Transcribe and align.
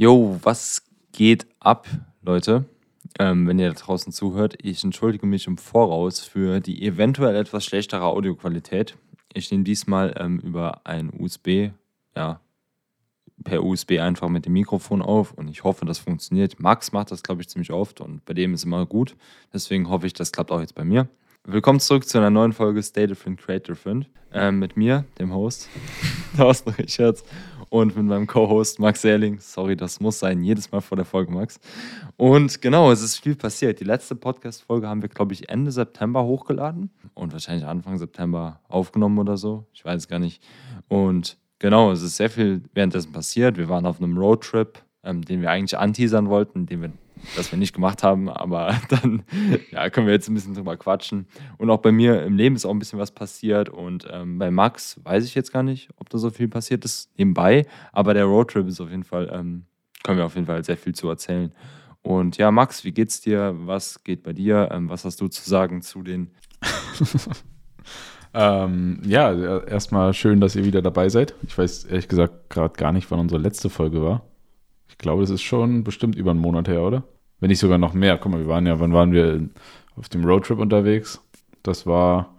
Jo, 0.00 0.38
was 0.44 0.84
geht 1.10 1.48
ab, 1.58 1.88
Leute? 2.22 2.66
Ähm, 3.18 3.48
wenn 3.48 3.58
ihr 3.58 3.66
da 3.66 3.74
draußen 3.74 4.12
zuhört, 4.12 4.54
ich 4.62 4.84
entschuldige 4.84 5.26
mich 5.26 5.48
im 5.48 5.58
Voraus 5.58 6.20
für 6.20 6.60
die 6.60 6.86
eventuell 6.86 7.34
etwas 7.34 7.64
schlechtere 7.64 8.04
Audioqualität. 8.04 8.96
Ich 9.34 9.50
nehme 9.50 9.64
diesmal 9.64 10.14
ähm, 10.16 10.38
über 10.38 10.86
ein 10.86 11.10
USB, 11.12 11.70
ja, 12.14 12.40
per 13.42 13.64
USB 13.64 13.98
einfach 13.98 14.28
mit 14.28 14.46
dem 14.46 14.52
Mikrofon 14.52 15.02
auf 15.02 15.32
und 15.32 15.48
ich 15.48 15.64
hoffe, 15.64 15.84
das 15.84 15.98
funktioniert. 15.98 16.60
Max 16.60 16.92
macht 16.92 17.10
das, 17.10 17.24
glaube 17.24 17.42
ich, 17.42 17.48
ziemlich 17.48 17.72
oft 17.72 18.00
und 18.00 18.24
bei 18.24 18.34
dem 18.34 18.54
ist 18.54 18.62
immer 18.62 18.86
gut. 18.86 19.16
Deswegen 19.52 19.88
hoffe 19.88 20.06
ich, 20.06 20.12
das 20.12 20.30
klappt 20.30 20.52
auch 20.52 20.60
jetzt 20.60 20.76
bei 20.76 20.84
mir. 20.84 21.08
Willkommen 21.42 21.80
zurück 21.80 22.06
zu 22.06 22.18
einer 22.18 22.30
neuen 22.30 22.52
Folge 22.52 22.84
Stay 22.84 23.08
Different, 23.08 23.40
Create 23.40 23.66
Different. 23.66 24.08
Ähm, 24.32 24.60
mit 24.60 24.76
mir, 24.76 25.06
dem 25.18 25.34
Host, 25.34 25.68
Thorsten 26.36 26.70
Richards 26.70 27.24
und 27.70 27.96
mit 27.96 28.06
meinem 28.06 28.26
Co-Host 28.26 28.78
Max 28.78 29.02
Serling. 29.02 29.38
Sorry, 29.40 29.76
das 29.76 30.00
muss 30.00 30.18
sein, 30.18 30.42
jedes 30.42 30.70
Mal 30.72 30.80
vor 30.80 30.96
der 30.96 31.04
Folge, 31.04 31.32
Max. 31.32 31.60
Und 32.16 32.60
genau, 32.62 32.90
es 32.90 33.02
ist 33.02 33.16
viel 33.16 33.36
passiert. 33.36 33.80
Die 33.80 33.84
letzte 33.84 34.14
Podcast-Folge 34.14 34.88
haben 34.88 35.02
wir, 35.02 35.08
glaube 35.08 35.32
ich, 35.32 35.48
Ende 35.48 35.70
September 35.70 36.24
hochgeladen 36.24 36.90
und 37.14 37.32
wahrscheinlich 37.32 37.66
Anfang 37.66 37.98
September 37.98 38.60
aufgenommen 38.68 39.18
oder 39.18 39.36
so. 39.36 39.66
Ich 39.72 39.84
weiß 39.84 40.02
es 40.02 40.08
gar 40.08 40.18
nicht. 40.18 40.42
Und 40.88 41.36
genau, 41.58 41.92
es 41.92 42.02
ist 42.02 42.16
sehr 42.16 42.30
viel 42.30 42.62
währenddessen 42.74 43.12
passiert. 43.12 43.56
Wir 43.56 43.68
waren 43.68 43.86
auf 43.86 44.00
einem 44.00 44.16
Roadtrip, 44.16 44.82
ähm, 45.04 45.22
den 45.22 45.42
wir 45.42 45.50
eigentlich 45.50 45.78
anteasern 45.78 46.28
wollten, 46.28 46.66
den 46.66 46.82
wir 46.82 46.92
das 47.36 47.50
wir 47.52 47.58
nicht 47.58 47.74
gemacht 47.74 48.02
haben, 48.02 48.28
aber 48.28 48.76
dann 48.88 49.22
ja, 49.70 49.90
können 49.90 50.06
wir 50.06 50.14
jetzt 50.14 50.28
ein 50.28 50.34
bisschen 50.34 50.54
drüber 50.54 50.76
quatschen. 50.76 51.26
Und 51.56 51.70
auch 51.70 51.78
bei 51.78 51.92
mir 51.92 52.22
im 52.22 52.36
Leben 52.36 52.56
ist 52.56 52.64
auch 52.64 52.70
ein 52.70 52.78
bisschen 52.78 52.98
was 52.98 53.10
passiert 53.10 53.68
und 53.68 54.06
ähm, 54.10 54.38
bei 54.38 54.50
Max 54.50 55.00
weiß 55.04 55.24
ich 55.24 55.34
jetzt 55.34 55.52
gar 55.52 55.62
nicht, 55.62 55.90
ob 55.96 56.08
da 56.10 56.18
so 56.18 56.30
viel 56.30 56.48
passiert 56.48 56.84
ist 56.84 57.10
nebenbei, 57.18 57.66
aber 57.92 58.14
der 58.14 58.24
Roadtrip 58.24 58.66
ist 58.66 58.80
auf 58.80 58.90
jeden 58.90 59.04
Fall, 59.04 59.30
ähm, 59.32 59.64
können 60.02 60.18
wir 60.18 60.26
auf 60.26 60.34
jeden 60.34 60.46
Fall 60.46 60.64
sehr 60.64 60.76
viel 60.76 60.94
zu 60.94 61.08
erzählen. 61.08 61.52
Und 62.02 62.38
ja, 62.38 62.50
Max, 62.50 62.84
wie 62.84 62.92
geht's 62.92 63.20
dir? 63.20 63.54
Was 63.58 64.04
geht 64.04 64.22
bei 64.22 64.32
dir? 64.32 64.68
Ähm, 64.72 64.88
was 64.88 65.04
hast 65.04 65.20
du 65.20 65.28
zu 65.28 65.48
sagen 65.48 65.82
zu 65.82 66.02
den 66.02 66.30
ähm, 68.34 69.00
ja, 69.04 69.60
erstmal 69.60 70.12
schön, 70.14 70.40
dass 70.40 70.56
ihr 70.56 70.64
wieder 70.64 70.82
dabei 70.82 71.08
seid. 71.08 71.34
Ich 71.46 71.56
weiß 71.56 71.84
ehrlich 71.84 72.08
gesagt 72.08 72.50
gerade 72.50 72.74
gar 72.74 72.92
nicht, 72.92 73.10
wann 73.10 73.20
unsere 73.20 73.40
letzte 73.40 73.70
Folge 73.70 74.02
war. 74.02 74.22
Ich 74.98 75.02
glaube, 75.02 75.22
das 75.22 75.30
ist 75.30 75.42
schon 75.42 75.84
bestimmt 75.84 76.16
über 76.16 76.32
einen 76.32 76.40
Monat 76.40 76.66
her, 76.66 76.82
oder? 76.82 77.04
Wenn 77.38 77.50
nicht 77.50 77.60
sogar 77.60 77.78
noch 77.78 77.94
mehr. 77.94 78.18
Guck 78.18 78.32
mal, 78.32 78.40
wir 78.40 78.48
waren 78.48 78.66
ja, 78.66 78.80
wann 78.80 78.92
waren 78.92 79.12
wir 79.12 79.48
auf 79.94 80.08
dem 80.08 80.24
Roadtrip 80.24 80.58
unterwegs? 80.58 81.20
Das 81.62 81.86
war 81.86 82.34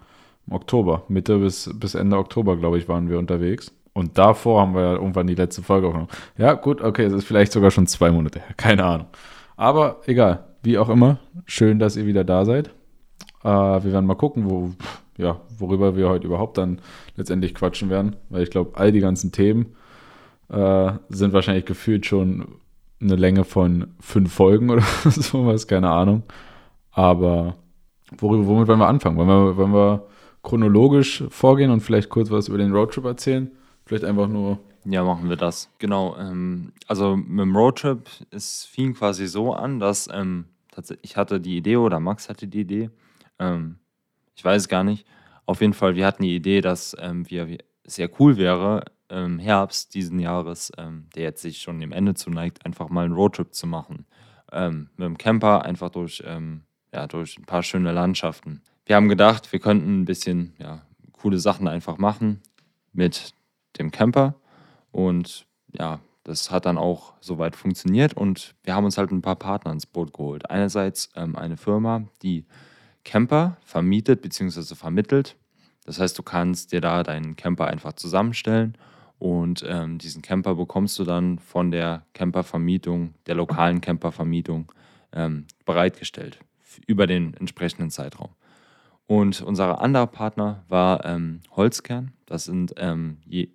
im 0.46 0.52
Oktober. 0.52 1.04
Mitte 1.08 1.38
bis, 1.38 1.70
bis 1.74 1.96
Ende 1.96 2.18
Oktober, 2.18 2.58
glaube 2.58 2.78
ich, 2.78 2.90
waren 2.90 3.10
wir 3.10 3.18
unterwegs. 3.18 3.72
Und 3.94 4.18
davor 4.18 4.60
haben 4.60 4.76
wir 4.76 4.82
ja 4.82 4.94
irgendwann 4.96 5.28
die 5.28 5.36
letzte 5.36 5.62
Folge 5.62 5.88
aufgenommen. 5.88 6.12
Ja, 6.38 6.54
gut, 6.54 6.82
okay, 6.82 7.06
es 7.06 7.14
ist 7.14 7.24
vielleicht 7.24 7.54
sogar 7.54 7.72
schon 7.72 7.88
zwei 7.88 8.12
Monate 8.12 8.40
her. 8.40 8.54
Keine 8.58 8.84
Ahnung. 8.84 9.08
Aber 9.56 10.02
egal, 10.06 10.44
wie 10.62 10.78
auch 10.78 10.90
immer. 10.90 11.20
Schön, 11.46 11.80
dass 11.80 11.96
ihr 11.96 12.08
wieder 12.08 12.26
da 12.26 12.44
seid. 12.44 12.72
Äh, 13.42 13.48
wir 13.48 13.94
werden 13.94 14.06
mal 14.06 14.16
gucken, 14.16 14.50
wo, 14.50 14.72
ja, 15.18 15.40
worüber 15.58 15.96
wir 15.96 16.10
heute 16.10 16.28
überhaupt 16.28 16.58
dann 16.58 16.82
letztendlich 17.16 17.56
quatschen 17.56 17.90
werden. 17.90 18.18
Weil 18.28 18.44
ich 18.44 18.50
glaube, 18.50 18.72
all 18.76 18.92
die 18.92 19.00
ganzen 19.00 19.32
Themen, 19.32 19.78
äh, 20.50 20.92
sind 21.10 21.34
wahrscheinlich 21.34 21.66
gefühlt 21.66 22.06
schon 22.06 22.60
eine 23.02 23.16
Länge 23.16 23.44
von 23.44 23.94
fünf 24.00 24.34
Folgen 24.34 24.70
oder 24.70 24.82
sowas, 25.06 25.68
keine 25.68 25.90
Ahnung. 25.90 26.24
Aber 26.92 27.56
worüber, 28.18 28.48
womit 28.48 28.68
wollen 28.68 28.80
wir 28.80 28.88
anfangen? 28.88 29.18
Wollen 29.18 29.28
wir, 29.28 29.58
wollen 29.58 29.74
wir 29.74 30.08
chronologisch 30.44 31.24
vorgehen 31.30 31.72
und 31.72 31.82
vielleicht 31.82 32.10
kurz 32.10 32.32
was 32.32 32.48
über 32.48 32.58
den 32.58 32.74
Roadtrip 32.74 33.06
erzählen? 33.06 33.52
Vielleicht 33.86 34.04
einfach 34.04 34.28
nur. 34.28 34.60
Ja, 34.86 35.04
machen 35.04 35.30
wir 35.30 35.36
das. 35.36 35.70
Genau. 35.78 36.16
Ähm, 36.18 36.74
also 36.88 37.16
mit 37.16 37.40
dem 37.40 37.56
Roadtrip, 37.56 38.10
es 38.32 38.66
fing 38.66 38.94
quasi 38.94 39.28
so 39.28 39.54
an, 39.54 39.80
dass 39.80 40.10
ähm, 40.12 40.46
ich 41.02 41.18
hatte 41.18 41.42
die 41.42 41.58
Idee 41.58 41.78
oder 41.78 42.00
Max 42.00 42.30
hatte 42.30 42.48
die 42.48 42.62
Idee. 42.62 42.90
Ähm, 43.38 43.78
ich 44.36 44.44
weiß 44.44 44.68
gar 44.68 44.84
nicht. 44.84 45.06
Auf 45.46 45.62
jeden 45.62 45.74
Fall, 45.74 45.96
wir 45.96 46.06
hatten 46.06 46.24
die 46.24 46.36
Idee, 46.36 46.62
dass 46.62 46.96
ähm, 47.00 47.30
wir 47.30 47.58
sehr 47.84 48.10
cool 48.20 48.38
wäre, 48.38 48.86
im 49.10 49.40
Herbst 49.40 49.94
diesen 49.94 50.20
Jahres, 50.20 50.72
ähm, 50.78 51.08
der 51.16 51.24
jetzt 51.24 51.42
sich 51.42 51.60
schon 51.60 51.80
dem 51.80 51.92
Ende 51.92 52.14
zuneigt, 52.14 52.66
einfach 52.66 52.90
mal 52.90 53.06
einen 53.06 53.14
Roadtrip 53.14 53.54
zu 53.54 53.68
machen. 53.68 54.06
Ähm, 54.52 54.90
mit 54.98 55.06
dem 55.06 55.18
Camper 55.18 55.64
einfach 55.64 55.90
durch, 55.90 56.24
ähm, 56.26 56.64
ja, 56.94 57.08
durch 57.08 57.38
ein 57.38 57.46
paar 57.46 57.64
schöne 57.64 57.92
Landschaften. 57.92 58.62
Wir 58.86 58.96
haben 58.96 59.10
gedacht, 59.10 59.52
wir 59.52 59.60
könnten 59.60 60.02
ein 60.02 60.06
bisschen 60.06 60.54
ja, 60.58 60.82
coole 61.12 61.40
Sachen 61.40 61.68
einfach 61.68 61.98
machen 61.98 62.42
mit 62.94 63.34
dem 63.78 63.92
Camper 63.92 64.36
und 64.92 65.46
ja, 65.72 66.00
das 66.24 66.52
hat 66.52 66.66
dann 66.66 66.78
auch 66.78 67.14
soweit 67.20 67.56
funktioniert 67.56 68.14
und 68.14 68.56
wir 68.64 68.76
haben 68.76 68.86
uns 68.86 68.98
halt 68.98 69.12
ein 69.12 69.22
paar 69.22 69.36
Partner 69.36 69.72
ins 69.72 69.86
Boot 69.86 70.14
geholt. 70.14 70.50
Einerseits 70.50 71.10
ähm, 71.16 71.36
eine 71.36 71.58
Firma, 71.58 72.04
die 72.22 72.46
Camper 73.04 73.58
vermietet 73.64 74.22
bzw. 74.22 74.76
vermittelt. 74.76 75.36
Das 75.86 76.00
heißt, 76.00 76.18
du 76.18 76.24
kannst 76.24 76.72
dir 76.72 76.82
da 76.82 77.02
deinen 77.04 77.36
Camper 77.36 77.68
einfach 77.68 77.94
zusammenstellen 77.94 78.78
und 79.20 79.66
ähm, 79.68 79.98
diesen 79.98 80.22
Camper 80.22 80.56
bekommst 80.56 80.98
du 80.98 81.04
dann 81.04 81.40
von 81.40 81.72
der 81.72 82.06
Campervermietung, 82.14 83.14
der 83.28 83.36
lokalen 83.36 83.82
Campervermietung 83.82 84.72
ähm, 85.12 85.46
bereitgestellt 85.66 86.40
über 86.88 87.06
den 87.06 87.34
entsprechenden 87.34 87.92
Zeitraum. 87.92 88.30
Und 89.08 89.42
unser 89.42 89.82
anderer 89.82 90.08
Partner 90.08 90.64
war 90.70 91.04
ähm, 91.04 91.42
Holzkern. 91.52 92.14
Das 92.26 92.46
sind, 92.46 92.76
ähm, 92.78 93.18
je, 93.26 93.50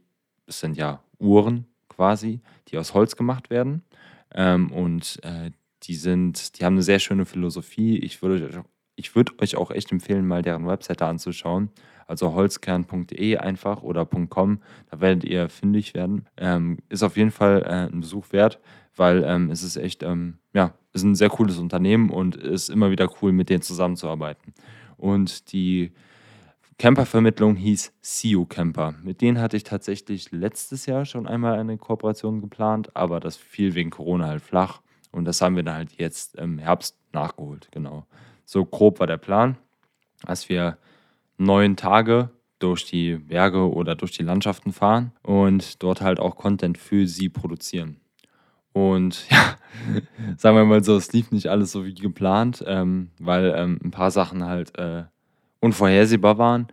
das 0.47 0.61
sind 0.61 0.77
ja 0.77 1.03
Uhren 1.19 1.67
quasi, 1.89 2.41
die 2.69 2.77
aus 2.77 2.93
Holz 2.93 3.17
gemacht 3.17 3.49
werden. 3.49 3.85
Ähm, 4.33 4.71
und 4.71 5.21
äh, 5.23 5.51
die 5.85 5.95
sind, 5.95 6.59
die 6.59 6.65
haben 6.65 6.75
eine 6.75 6.83
sehr 6.83 6.99
schöne 6.99 7.25
Philosophie. 7.25 7.99
Ich 7.99 8.21
würde, 8.21 8.65
ich 8.97 9.17
würde 9.17 9.33
euch 9.39 9.57
auch 9.57 9.71
echt 9.71 9.93
empfehlen, 9.93 10.27
mal 10.27 10.43
deren 10.43 10.67
Webseite 10.67 11.07
anzuschauen 11.07 11.71
also 12.07 12.35
holzkern.de 12.35 13.37
einfach 13.39 13.83
oder 13.83 14.07
.com, 14.07 14.61
da 14.91 15.01
werdet 15.01 15.25
ihr 15.25 15.49
fündig 15.49 15.95
werden. 15.95 16.27
Ähm, 16.37 16.79
ist 16.89 17.03
auf 17.03 17.17
jeden 17.17 17.31
Fall 17.31 17.63
äh, 17.63 17.93
ein 17.93 18.01
Besuch 18.01 18.33
wert, 18.33 18.61
weil 18.97 19.25
ähm, 19.25 19.51
es 19.51 19.63
ist 19.63 19.77
echt, 19.77 20.03
ähm, 20.03 20.39
ja, 20.53 20.73
ist 20.93 21.03
ein 21.03 21.15
sehr 21.15 21.31
cooles 21.31 21.59
Unternehmen 21.59 22.11
und 22.11 22.37
ist 22.37 22.69
immer 22.69 22.91
wieder 22.91 23.09
cool, 23.21 23.33
mit 23.33 23.51
denen 23.51 23.63
zusammenzuarbeiten. 23.63 24.55
Und 24.97 25.53
die 25.53 25.93
Campervermittlung 26.79 27.55
hieß 27.57 27.93
CU 28.03 28.47
Camper. 28.47 28.95
Mit 29.03 29.21
denen 29.21 29.41
hatte 29.41 29.57
ich 29.57 29.65
tatsächlich 29.65 30.33
letztes 30.33 30.87
Jahr 30.87 31.05
schon 31.05 31.27
einmal 31.27 31.59
eine 31.59 31.79
Kooperation 31.79 32.41
geplant, 32.41 32.95
aber 32.97 33.21
das 33.21 33.37
fiel 33.37 33.75
wegen 33.75 33.91
Corona 33.91 34.27
halt 34.27 34.43
flach. 34.43 34.81
Und 35.13 35.25
das 35.27 35.41
haben 35.41 35.55
wir 35.55 35.63
dann 35.63 35.77
halt 35.77 35.93
jetzt 35.99 36.35
im 36.35 36.59
Herbst 36.59 36.99
nachgeholt, 37.13 37.69
genau. 37.71 38.05
So 38.45 38.65
grob 38.65 38.99
war 38.99 39.07
der 39.07 39.17
Plan, 39.17 39.57
als 40.25 40.49
wir 40.49 40.77
neun 41.37 41.77
Tage 41.77 42.31
durch 42.59 42.85
die 42.85 43.17
Berge 43.17 43.71
oder 43.71 43.95
durch 43.95 44.13
die 44.13 44.23
Landschaften 44.23 44.73
fahren 44.73 45.13
und 45.23 45.83
dort 45.83 46.01
halt 46.01 46.21
auch 46.21 46.37
Content 46.37 46.79
für 46.79 47.07
sie 47.07 47.29
produzieren. 47.29 48.01
Und 48.73 49.29
ja, 49.31 49.57
sagen 50.37 50.57
wir 50.57 50.65
mal 50.65 50.83
so, 50.83 50.97
es 50.97 51.13
lief 51.13 51.31
nicht 51.31 51.49
alles 51.49 51.73
so 51.73 51.85
wie 51.85 51.95
geplant, 51.95 52.65
ähm, 52.67 53.11
weil 53.19 53.55
ähm, 53.57 53.79
ein 53.83 53.91
paar 53.91 54.11
Sachen 54.11 54.45
halt 54.45 54.77
äh, 54.79 55.05
unvorhersehbar 55.61 56.39
waren 56.39 56.69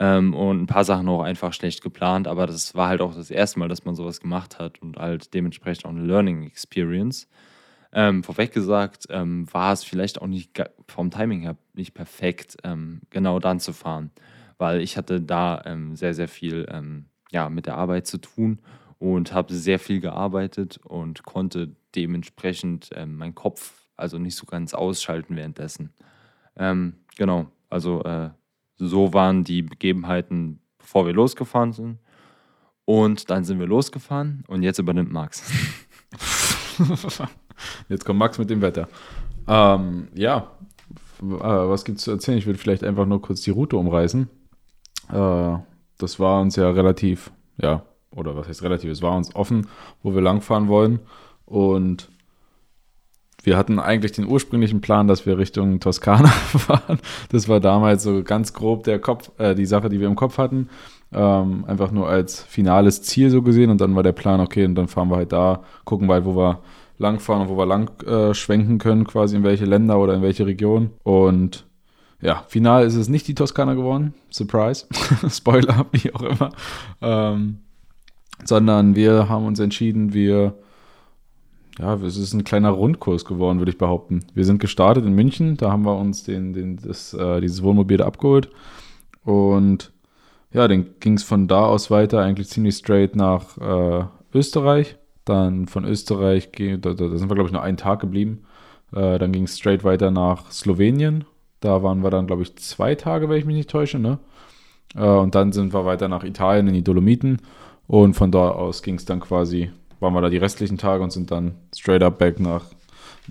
ähm, 0.00 0.34
und 0.34 0.62
ein 0.62 0.66
paar 0.66 0.84
Sachen 0.84 1.08
auch 1.08 1.22
einfach 1.22 1.52
schlecht 1.52 1.82
geplant. 1.82 2.26
Aber 2.26 2.46
das 2.46 2.74
war 2.74 2.88
halt 2.88 3.00
auch 3.00 3.14
das 3.14 3.30
erste 3.30 3.58
Mal, 3.58 3.68
dass 3.68 3.84
man 3.84 3.94
sowas 3.94 4.20
gemacht 4.20 4.58
hat 4.58 4.80
und 4.80 4.96
halt 4.96 5.34
dementsprechend 5.34 5.84
auch 5.84 5.90
eine 5.90 6.04
Learning 6.04 6.44
Experience. 6.44 7.28
Ähm, 7.92 8.22
vorweg 8.24 8.52
gesagt, 8.52 9.06
ähm, 9.10 9.46
war 9.52 9.72
es 9.72 9.84
vielleicht 9.84 10.20
auch 10.20 10.26
nicht 10.26 10.62
vom 10.88 11.10
Timing 11.10 11.40
her 11.42 11.56
nicht 11.74 11.94
perfekt, 11.94 12.56
ähm, 12.64 13.02
genau 13.10 13.38
dann 13.38 13.60
zu 13.60 13.72
fahren, 13.72 14.10
weil 14.58 14.80
ich 14.80 14.96
hatte 14.96 15.20
da 15.20 15.62
ähm, 15.66 15.94
sehr, 15.94 16.14
sehr 16.14 16.28
viel 16.28 16.66
ähm, 16.70 17.06
ja, 17.30 17.50
mit 17.50 17.66
der 17.66 17.76
Arbeit 17.76 18.06
zu 18.06 18.18
tun 18.18 18.60
und 18.98 19.34
habe 19.34 19.52
sehr 19.52 19.78
viel 19.78 20.00
gearbeitet 20.00 20.78
und 20.84 21.24
konnte 21.24 21.76
dementsprechend 21.94 22.90
ähm, 22.94 23.16
meinen 23.16 23.34
Kopf 23.34 23.88
also 23.96 24.18
nicht 24.18 24.36
so 24.36 24.46
ganz 24.46 24.74
ausschalten 24.74 25.36
währenddessen. 25.36 25.92
genau, 27.16 27.46
also 27.70 28.02
äh, 28.02 28.30
so 28.76 29.12
waren 29.12 29.44
die 29.44 29.62
Begebenheiten, 29.62 30.60
bevor 30.78 31.06
wir 31.06 31.12
losgefahren 31.12 31.72
sind. 31.72 31.98
Und 32.84 33.30
dann 33.30 33.44
sind 33.44 33.60
wir 33.60 33.66
losgefahren 33.66 34.44
und 34.48 34.62
jetzt 34.62 34.78
übernimmt 34.78 35.12
Max. 35.12 35.50
Jetzt 37.88 38.04
kommt 38.04 38.18
Max 38.18 38.38
mit 38.38 38.50
dem 38.50 38.62
Wetter. 38.62 38.88
Ähm, 39.48 40.08
ja, 40.14 40.48
äh, 41.22 41.24
was 41.24 41.84
gibt 41.84 41.98
es 41.98 42.04
zu 42.04 42.10
erzählen? 42.10 42.38
Ich 42.38 42.46
würde 42.46 42.58
vielleicht 42.58 42.84
einfach 42.84 43.06
nur 43.06 43.22
kurz 43.22 43.42
die 43.42 43.50
Route 43.50 43.76
umreißen. 43.76 44.28
Äh, 45.10 45.56
das 45.98 46.18
war 46.18 46.40
uns 46.40 46.56
ja 46.56 46.70
relativ, 46.70 47.30
ja, 47.60 47.82
oder 48.14 48.36
was 48.36 48.48
heißt 48.48 48.62
relativ, 48.62 48.90
es 48.90 49.02
war 49.02 49.16
uns 49.16 49.34
offen, 49.34 49.68
wo 50.02 50.14
wir 50.14 50.20
langfahren 50.20 50.68
wollen. 50.68 51.00
Und 51.46 52.08
wir 53.44 53.56
hatten 53.56 53.78
eigentlich 53.78 54.12
den 54.12 54.26
ursprünglichen 54.26 54.80
Plan, 54.80 55.08
dass 55.08 55.26
wir 55.26 55.38
Richtung 55.38 55.80
Toskana 55.80 56.28
fahren. 56.28 56.98
Das 57.30 57.48
war 57.48 57.60
damals 57.60 58.02
so 58.02 58.22
ganz 58.22 58.52
grob 58.52 58.84
der 58.84 58.98
Kopf, 59.00 59.30
äh, 59.38 59.54
die 59.54 59.66
Sache, 59.66 59.88
die 59.88 60.00
wir 60.00 60.06
im 60.06 60.16
Kopf 60.16 60.38
hatten. 60.38 60.68
Ähm, 61.12 61.64
einfach 61.66 61.90
nur 61.90 62.08
als 62.08 62.42
finales 62.42 63.02
Ziel 63.02 63.30
so 63.30 63.42
gesehen. 63.42 63.70
Und 63.70 63.80
dann 63.80 63.94
war 63.96 64.02
der 64.02 64.12
Plan, 64.12 64.40
okay, 64.40 64.64
und 64.64 64.74
dann 64.74 64.88
fahren 64.88 65.10
wir 65.10 65.16
halt 65.16 65.32
da, 65.32 65.62
gucken 65.84 66.08
wir 66.08 66.14
halt, 66.14 66.24
wo 66.24 66.36
wir 66.36 66.60
langfahren 67.02 67.42
und 67.42 67.48
wo 67.48 67.58
wir 67.58 67.66
lang 67.66 67.90
äh, 68.04 68.32
schwenken 68.32 68.78
können, 68.78 69.06
quasi 69.06 69.36
in 69.36 69.44
welche 69.44 69.66
Länder 69.66 69.98
oder 69.98 70.14
in 70.14 70.22
welche 70.22 70.46
Region. 70.46 70.90
Und 71.02 71.66
ja, 72.20 72.44
final 72.48 72.86
ist 72.86 72.94
es 72.94 73.08
nicht 73.08 73.28
die 73.28 73.34
Toskana 73.34 73.74
geworden. 73.74 74.14
Surprise. 74.30 74.86
Spoiler, 75.28 75.86
wie 75.92 76.14
auch 76.14 76.22
immer. 76.22 76.52
Ähm, 77.02 77.58
sondern 78.44 78.96
wir 78.96 79.28
haben 79.28 79.46
uns 79.46 79.60
entschieden, 79.60 80.14
wir, 80.14 80.54
ja, 81.78 81.94
es 81.94 82.16
ist 82.16 82.32
ein 82.32 82.44
kleiner 82.44 82.70
Rundkurs 82.70 83.24
geworden, 83.24 83.58
würde 83.58 83.72
ich 83.72 83.78
behaupten. 83.78 84.24
Wir 84.34 84.44
sind 84.44 84.60
gestartet 84.60 85.04
in 85.04 85.14
München, 85.14 85.56
da 85.56 85.70
haben 85.70 85.84
wir 85.84 85.96
uns 85.96 86.24
den, 86.24 86.52
den, 86.52 86.76
das, 86.76 87.14
äh, 87.14 87.40
dieses 87.40 87.62
Wohnmobil 87.62 87.98
da 87.98 88.06
abgeholt 88.06 88.50
und 89.24 89.92
ja, 90.52 90.68
dann 90.68 90.86
ging 91.00 91.14
es 91.14 91.22
von 91.22 91.48
da 91.48 91.64
aus 91.64 91.90
weiter, 91.90 92.20
eigentlich 92.20 92.48
ziemlich 92.48 92.76
straight 92.76 93.16
nach 93.16 93.56
äh, 93.58 94.04
Österreich. 94.34 94.96
Dann 95.24 95.66
von 95.66 95.84
Österreich, 95.84 96.50
da, 96.52 96.94
da 96.94 97.16
sind 97.16 97.30
wir, 97.30 97.34
glaube 97.34 97.48
ich, 97.48 97.52
nur 97.52 97.62
einen 97.62 97.76
Tag 97.76 98.00
geblieben. 98.00 98.44
Äh, 98.92 99.18
dann 99.18 99.32
ging 99.32 99.44
es 99.44 99.58
straight 99.58 99.84
weiter 99.84 100.10
nach 100.10 100.50
Slowenien. 100.50 101.24
Da 101.60 101.82
waren 101.82 102.02
wir 102.02 102.10
dann, 102.10 102.26
glaube 102.26 102.42
ich, 102.42 102.56
zwei 102.56 102.94
Tage, 102.94 103.28
wenn 103.28 103.38
ich 103.38 103.44
mich 103.44 103.56
nicht 103.56 103.70
täusche. 103.70 103.98
Ne? 103.98 104.18
Äh, 104.94 105.04
und 105.04 105.34
dann 105.34 105.52
sind 105.52 105.72
wir 105.72 105.84
weiter 105.84 106.08
nach 106.08 106.24
Italien 106.24 106.66
in 106.68 106.74
die 106.74 106.84
Dolomiten. 106.84 107.40
Und 107.86 108.14
von 108.14 108.30
da 108.30 108.50
aus 108.50 108.82
ging 108.82 108.96
es 108.96 109.04
dann 109.04 109.20
quasi, 109.20 109.70
waren 110.00 110.14
wir 110.14 110.20
da 110.20 110.28
die 110.28 110.38
restlichen 110.38 110.78
Tage 110.78 111.02
und 111.02 111.12
sind 111.12 111.30
dann 111.30 111.54
straight 111.74 112.02
up 112.02 112.18
back 112.18 112.40
nach, 112.40 112.64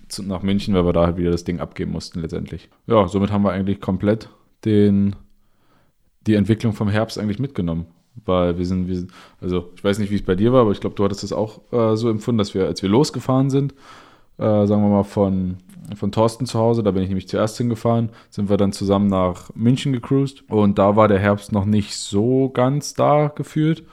zu, 0.08 0.24
nach 0.24 0.44
München, 0.44 0.74
weil 0.74 0.86
wir 0.86 0.94
da 0.94 1.06
halt 1.06 1.18
wieder 1.18 1.32
das 1.32 1.44
Ding 1.44 1.60
abgeben 1.60 1.92
mussten 1.92 2.22
letztendlich. 2.22 2.70
Ja, 2.88 3.08
somit 3.08 3.32
haben 3.32 3.44
wir 3.44 3.52
eigentlich 3.52 3.82
komplett 3.82 4.30
den, 4.66 5.16
die 6.28 6.36
Entwicklung 6.36 6.74
vom 6.74 6.90
Herbst 6.90 7.18
eigentlich 7.18 7.40
mitgenommen. 7.40 7.88
Weil 8.26 8.58
wir 8.58 8.66
sind, 8.66 8.88
wir 8.88 9.08
also 9.42 9.72
ich 9.76 9.84
weiß 9.84 10.00
nicht, 10.00 10.12
wie 10.12 10.16
es 10.16 10.22
bei 10.22 10.36
dir 10.36 10.54
war, 10.54 10.62
aber 10.62 10.72
ich 10.72 10.80
glaube, 10.80 10.96
du 10.96 11.04
hattest 11.04 11.24
das 11.24 11.34
auch 11.34 11.62
äh, 11.72 11.96
so 11.96 12.10
empfunden, 12.10 12.38
dass 12.38 12.54
wir, 12.54 12.66
als 12.68 12.82
wir 12.82 12.90
losgefahren 12.90 13.50
sind, 13.50 13.74
äh, 14.38 14.66
sagen 14.66 14.82
wir 14.82 14.90
mal 14.90 15.04
von, 15.04 15.58
von 15.96 16.12
Thorsten 16.12 16.46
zu 16.46 16.60
Hause, 16.60 16.84
da 16.84 16.92
bin 16.92 17.04
ich 17.04 17.10
nämlich 17.10 17.28
zuerst 17.28 17.58
hingefahren, 17.58 18.10
sind 18.30 18.50
wir 18.50 18.58
dann 18.58 18.72
zusammen 18.72 19.08
nach 19.08 19.50
München 19.56 19.94
gecruised 19.94 20.44
und 20.50 20.78
da 20.78 20.96
war 20.96 21.08
der 21.08 21.20
Herbst 21.20 21.52
noch 21.52 21.66
nicht 21.66 21.96
so 21.96 22.50
ganz 22.50 22.94
da 22.94 23.28
gefühlt. 23.28 23.84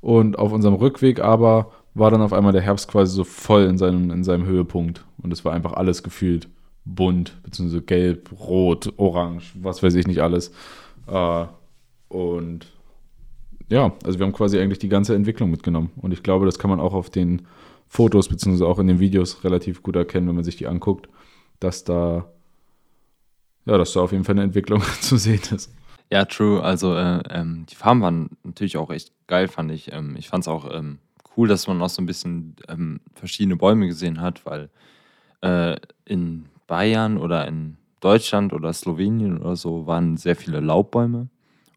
Und 0.00 0.38
auf 0.38 0.52
unserem 0.52 0.74
Rückweg 0.74 1.20
aber 1.20 1.70
war 1.94 2.10
dann 2.10 2.20
auf 2.20 2.34
einmal 2.34 2.52
der 2.52 2.60
Herbst 2.60 2.88
quasi 2.88 3.14
so 3.14 3.24
voll 3.24 3.62
in 3.64 3.78
seinem, 3.78 4.10
in 4.10 4.22
seinem 4.22 4.44
Höhepunkt. 4.44 5.02
Und 5.22 5.32
es 5.32 5.46
war 5.46 5.54
einfach 5.54 5.72
alles 5.72 6.02
gefühlt 6.02 6.48
bunt, 6.84 7.42
beziehungsweise 7.42 7.80
gelb, 7.80 8.30
rot, 8.38 8.92
orange, 8.98 9.54
was 9.54 9.82
weiß 9.82 9.94
ich 9.94 10.06
nicht 10.06 10.20
alles. 10.20 10.52
Äh, 11.06 11.46
und 12.08 12.66
ja, 13.68 13.92
also 14.04 14.18
wir 14.18 14.26
haben 14.26 14.32
quasi 14.32 14.58
eigentlich 14.58 14.78
die 14.78 14.88
ganze 14.88 15.14
Entwicklung 15.14 15.50
mitgenommen. 15.50 15.90
Und 15.96 16.12
ich 16.12 16.22
glaube, 16.22 16.46
das 16.46 16.58
kann 16.58 16.70
man 16.70 16.80
auch 16.80 16.94
auf 16.94 17.10
den 17.10 17.42
Fotos, 17.88 18.28
beziehungsweise 18.28 18.66
auch 18.66 18.78
in 18.78 18.86
den 18.86 18.98
Videos 18.98 19.44
relativ 19.44 19.82
gut 19.82 19.96
erkennen, 19.96 20.28
wenn 20.28 20.34
man 20.34 20.44
sich 20.44 20.56
die 20.56 20.66
anguckt, 20.66 21.08
dass 21.60 21.84
da, 21.84 22.26
ja, 23.66 23.78
dass 23.78 23.92
da 23.92 24.00
auf 24.00 24.12
jeden 24.12 24.24
Fall 24.24 24.34
eine 24.34 24.42
Entwicklung 24.42 24.82
zu 25.00 25.16
sehen 25.16 25.40
ist. 25.54 25.72
Ja, 26.10 26.24
true. 26.26 26.62
Also 26.62 26.94
äh, 26.94 27.22
ähm, 27.30 27.66
die 27.70 27.74
Farben 27.74 28.02
waren 28.02 28.30
natürlich 28.42 28.76
auch 28.76 28.90
echt 28.90 29.12
geil, 29.26 29.48
fand 29.48 29.72
ich. 29.72 29.92
Ähm, 29.92 30.16
ich 30.18 30.28
fand 30.28 30.44
es 30.44 30.48
auch 30.48 30.70
ähm, 30.70 30.98
cool, 31.36 31.48
dass 31.48 31.66
man 31.66 31.80
auch 31.80 31.88
so 31.88 32.02
ein 32.02 32.06
bisschen 32.06 32.56
ähm, 32.68 33.00
verschiedene 33.14 33.56
Bäume 33.56 33.86
gesehen 33.86 34.20
hat, 34.20 34.44
weil 34.44 34.68
äh, 35.40 35.76
in 36.04 36.46
Bayern 36.66 37.16
oder 37.16 37.48
in 37.48 37.78
Deutschland 38.00 38.52
oder 38.52 38.72
Slowenien 38.72 39.38
oder 39.38 39.56
so 39.56 39.86
waren 39.86 40.16
sehr 40.18 40.36
viele 40.36 40.60
Laubbäume 40.60 41.28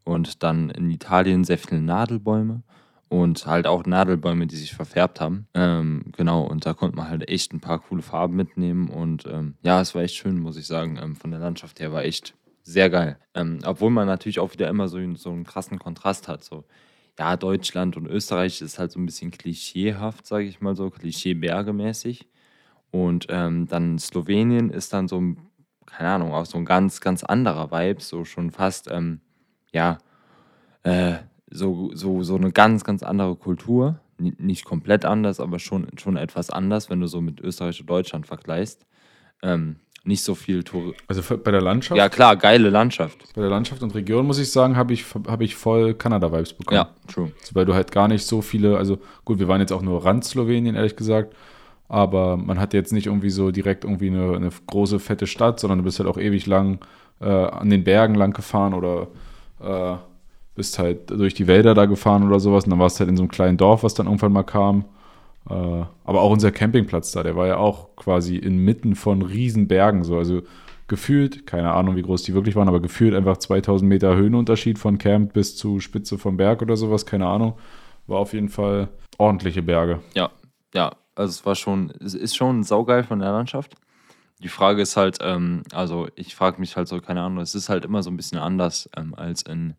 und 0.08 0.42
dann 0.42 0.70
in 0.70 0.90
Italien 0.90 1.44
sehr 1.44 1.58
viele 1.58 1.82
Nadelbäume 1.82 2.62
und 3.10 3.46
halt 3.46 3.66
auch 3.66 3.84
Nadelbäume, 3.84 4.46
die 4.46 4.56
sich 4.56 4.74
verfärbt 4.74 5.20
haben. 5.20 5.46
Ähm, 5.52 6.06
genau, 6.16 6.44
und 6.44 6.64
da 6.64 6.72
konnte 6.72 6.96
man 6.96 7.10
halt 7.10 7.28
echt 7.28 7.52
ein 7.52 7.60
paar 7.60 7.78
coole 7.78 8.00
Farben 8.00 8.34
mitnehmen 8.34 8.88
und 8.88 9.26
ähm, 9.26 9.56
ja, 9.62 9.82
es 9.82 9.94
war 9.94 10.02
echt 10.02 10.16
schön, 10.16 10.40
muss 10.40 10.56
ich 10.56 10.66
sagen. 10.66 10.98
Ähm, 11.00 11.14
von 11.14 11.30
der 11.30 11.40
Landschaft 11.40 11.78
her 11.78 11.92
war 11.92 12.04
echt 12.04 12.34
sehr 12.62 12.88
geil. 12.88 13.18
Ähm, 13.34 13.58
obwohl 13.66 13.90
man 13.90 14.06
natürlich 14.06 14.40
auch 14.40 14.54
wieder 14.54 14.68
immer 14.68 14.88
so, 14.88 14.98
so 15.14 15.30
einen 15.30 15.44
krassen 15.44 15.78
Kontrast 15.78 16.26
hat. 16.26 16.42
So, 16.42 16.64
ja, 17.18 17.36
Deutschland 17.36 17.98
und 17.98 18.06
Österreich 18.06 18.62
ist 18.62 18.78
halt 18.78 18.92
so 18.92 18.98
ein 18.98 19.06
bisschen 19.06 19.30
klischeehaft, 19.30 20.26
sage 20.26 20.44
ich 20.44 20.62
mal 20.62 20.74
so, 20.74 20.88
klischee-bergemäßig. 20.88 22.26
Und 22.90 23.26
ähm, 23.28 23.66
dann 23.68 23.98
Slowenien 23.98 24.70
ist 24.70 24.94
dann 24.94 25.06
so, 25.06 25.20
keine 25.84 26.08
Ahnung, 26.08 26.32
auch 26.32 26.46
so 26.46 26.56
ein 26.56 26.64
ganz, 26.64 27.02
ganz 27.02 27.24
anderer 27.24 27.70
Vibe, 27.70 28.00
so 28.00 28.24
schon 28.24 28.50
fast, 28.50 28.90
ähm, 28.90 29.20
ja, 29.72 29.98
äh, 30.82 31.14
so, 31.50 31.90
so, 31.94 32.22
so 32.22 32.36
eine 32.36 32.52
ganz, 32.52 32.84
ganz 32.84 33.02
andere 33.02 33.36
Kultur. 33.36 34.00
N 34.18 34.34
nicht 34.38 34.64
komplett 34.64 35.04
anders, 35.04 35.40
aber 35.40 35.58
schon, 35.58 35.86
schon 35.96 36.16
etwas 36.16 36.50
anders, 36.50 36.90
wenn 36.90 37.00
du 37.00 37.06
so 37.06 37.20
mit 37.20 37.40
Österreich 37.40 37.80
und 37.80 37.88
Deutschland 37.88 38.26
vergleichst. 38.26 38.84
Ähm, 39.42 39.76
nicht 40.04 40.22
so 40.22 40.34
viel 40.34 40.64
Tour. 40.64 40.94
Also 41.06 41.22
bei 41.36 41.50
der 41.50 41.60
Landschaft? 41.60 41.98
Ja, 41.98 42.08
klar, 42.08 42.36
geile 42.36 42.70
Landschaft. 42.70 43.18
Bei 43.34 43.42
der 43.42 43.50
Landschaft 43.50 43.82
und 43.82 43.94
Region, 43.94 44.26
muss 44.26 44.38
ich 44.38 44.50
sagen, 44.50 44.76
habe 44.76 44.92
ich, 44.92 45.04
hab 45.26 45.40
ich 45.40 45.54
voll 45.54 45.94
Kanada-Vibes 45.94 46.54
bekommen. 46.54 46.76
Ja, 46.76 46.90
true. 47.06 47.30
Also, 47.40 47.54
weil 47.54 47.66
du 47.66 47.74
halt 47.74 47.92
gar 47.92 48.08
nicht 48.08 48.26
so 48.26 48.40
viele, 48.40 48.78
also 48.78 48.98
gut, 49.24 49.38
wir 49.38 49.48
waren 49.48 49.60
jetzt 49.60 49.72
auch 49.72 49.82
nur 49.82 50.04
Rand 50.04 50.24
Slowenien, 50.24 50.74
ehrlich 50.74 50.96
gesagt, 50.96 51.34
aber 51.88 52.36
man 52.36 52.58
hat 52.58 52.74
jetzt 52.74 52.92
nicht 52.92 53.06
irgendwie 53.06 53.30
so 53.30 53.50
direkt 53.50 53.84
irgendwie 53.84 54.08
eine, 54.08 54.36
eine 54.36 54.50
große, 54.66 54.98
fette 54.98 55.26
Stadt, 55.26 55.60
sondern 55.60 55.78
du 55.78 55.84
bist 55.84 55.98
halt 55.98 56.08
auch 56.08 56.18
ewig 56.18 56.46
lang 56.46 56.78
äh, 57.20 57.26
an 57.26 57.70
den 57.70 57.84
Bergen 57.84 58.14
lang 58.14 58.32
gefahren 58.32 58.74
oder 58.74 59.08
äh, 59.60 59.96
bist 60.54 60.78
halt 60.78 61.10
durch 61.10 61.34
die 61.34 61.46
Wälder 61.46 61.74
da 61.74 61.86
gefahren 61.86 62.26
oder 62.26 62.40
sowas 62.40 62.64
und 62.64 62.70
dann 62.70 62.78
warst 62.78 62.96
du 62.96 63.00
halt 63.00 63.10
in 63.10 63.16
so 63.16 63.22
einem 63.22 63.30
kleinen 63.30 63.56
Dorf, 63.56 63.84
was 63.84 63.94
dann 63.94 64.06
irgendwann 64.06 64.32
mal 64.32 64.42
kam. 64.42 64.84
Äh, 65.48 65.54
aber 66.04 66.20
auch 66.20 66.30
unser 66.30 66.50
Campingplatz 66.50 67.12
da, 67.12 67.22
der 67.22 67.36
war 67.36 67.46
ja 67.46 67.56
auch 67.56 67.96
quasi 67.96 68.36
inmitten 68.36 68.94
von 68.94 69.22
Riesenbergen 69.22 70.04
so. 70.04 70.18
Also 70.18 70.42
gefühlt, 70.88 71.46
keine 71.46 71.72
Ahnung, 71.72 71.96
wie 71.96 72.02
groß 72.02 72.22
die 72.22 72.34
wirklich 72.34 72.56
waren, 72.56 72.68
aber 72.68 72.80
gefühlt 72.80 73.14
einfach 73.14 73.36
2000 73.36 73.88
Meter 73.88 74.16
Höhenunterschied 74.16 74.78
von 74.78 74.98
Camp 74.98 75.32
bis 75.32 75.56
zu 75.56 75.80
Spitze 75.80 76.18
vom 76.18 76.36
Berg 76.36 76.62
oder 76.62 76.76
sowas, 76.76 77.06
keine 77.06 77.26
Ahnung. 77.26 77.54
War 78.06 78.18
auf 78.18 78.32
jeden 78.32 78.48
Fall 78.48 78.88
ordentliche 79.18 79.62
Berge. 79.62 80.00
Ja, 80.14 80.30
ja, 80.74 80.92
also 81.14 81.30
es 81.30 81.46
war 81.46 81.54
schon, 81.54 81.92
es 82.00 82.14
ist 82.14 82.36
schon 82.36 82.62
saugeil 82.62 83.04
von 83.04 83.20
der 83.20 83.32
Landschaft. 83.32 83.74
Die 84.40 84.48
Frage 84.48 84.82
ist 84.82 84.96
halt, 84.96 85.18
ähm, 85.20 85.62
also 85.72 86.08
ich 86.14 86.34
frage 86.34 86.60
mich 86.60 86.76
halt 86.76 86.88
so, 86.88 87.00
keine 87.00 87.22
Ahnung, 87.22 87.42
es 87.42 87.54
ist 87.54 87.68
halt 87.68 87.84
immer 87.84 88.02
so 88.02 88.10
ein 88.10 88.16
bisschen 88.16 88.38
anders 88.38 88.88
ähm, 88.96 89.14
als 89.14 89.42
in 89.42 89.74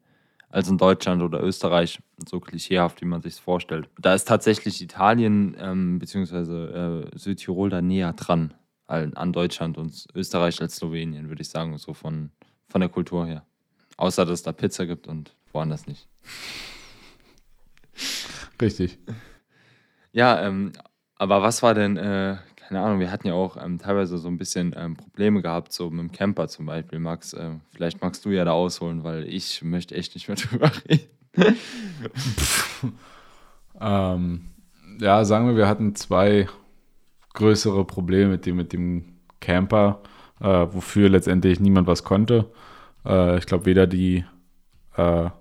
als 0.52 0.68
in 0.68 0.78
Deutschland 0.78 1.22
oder 1.22 1.44
Österreich, 1.44 2.00
so 2.28 2.40
klischeehaft, 2.40 3.02
wie 3.02 3.06
man 3.06 3.22
sich 3.22 3.34
es 3.34 3.40
vorstellt. 3.40 3.90
Da 4.00 4.14
ist 4.14 4.28
tatsächlich 4.28 4.82
Italien 4.82 5.56
ähm, 5.60 6.00
bzw. 6.00 7.04
Äh, 7.04 7.18
Südtirol 7.18 7.70
da 7.70 7.82
näher 7.82 8.14
dran 8.14 8.54
an 8.88 9.34
Deutschland 9.34 9.78
und 9.78 10.08
Österreich 10.16 10.60
als 10.62 10.78
Slowenien, 10.78 11.30
würde 11.30 11.44
ich 11.44 11.50
sagen, 11.50 11.78
so 11.78 11.94
von, 11.94 12.32
von 12.70 12.82
der 12.82 12.90
Kultur 12.90 13.28
her. 13.28 13.46
Außer, 13.98 14.26
dass 14.26 14.40
es 14.40 14.44
da 14.44 14.52
Pizza 14.52 14.88
gibt 14.88 15.08
und 15.08 15.36
woanders 15.54 15.86
nicht. 15.86 16.08
Richtig. 18.60 18.98
Ja, 20.12 20.42
ähm, 20.42 20.74
aber 21.18 21.44
was 21.44 21.62
war 21.62 21.76
denn, 21.76 21.98
äh, 21.98 22.38
keine 22.70 22.84
Ahnung, 22.84 23.00
wir 23.00 23.12
hatten 23.12 23.28
ja 23.28 23.34
auch 23.34 23.58
ähm, 23.58 23.80
teilweise 23.80 24.20
so 24.20 24.28
ein 24.28 24.38
bisschen 24.38 24.76
ähm, 24.78 24.96
Probleme 24.96 25.42
gehabt, 25.42 25.74
so 25.74 25.90
mit 25.90 26.02
dem 26.02 26.12
Camper 26.12 26.48
zum 26.48 26.68
Beispiel. 26.68 27.00
Max, 27.00 27.34
äh, 27.34 27.50
vielleicht 27.72 28.00
magst 28.00 28.24
du 28.26 28.30
ja 28.30 28.46
da 28.46 28.52
ausholen, 28.52 29.04
weil 29.04 29.28
ich 29.28 29.64
möchte 29.64 29.96
echt 29.96 30.14
nicht 30.14 30.28
mehr 30.28 30.38
drüber 30.38 30.72
reden. 30.88 31.58
ähm, 33.82 34.42
ja, 35.02 35.26
sagen 35.26 35.48
wir, 35.48 35.56
wir 35.56 35.68
hatten 35.68 35.96
zwei 35.96 36.48
größere 37.34 37.86
Probleme 37.86 38.30
mit 38.34 38.46
dem, 38.46 38.58
mit 38.58 38.72
dem 38.72 39.16
Camper, 39.40 40.02
äh, 40.40 40.46
wofür 40.46 41.10
letztendlich 41.10 41.60
niemand 41.60 41.88
was 41.88 42.04
konnte. 42.04 42.52
Äh, 43.04 43.40
ich 43.40 43.48
glaube, 43.48 43.66
weder 43.66 43.88
die, 43.88 44.26
äh, 44.96 45.32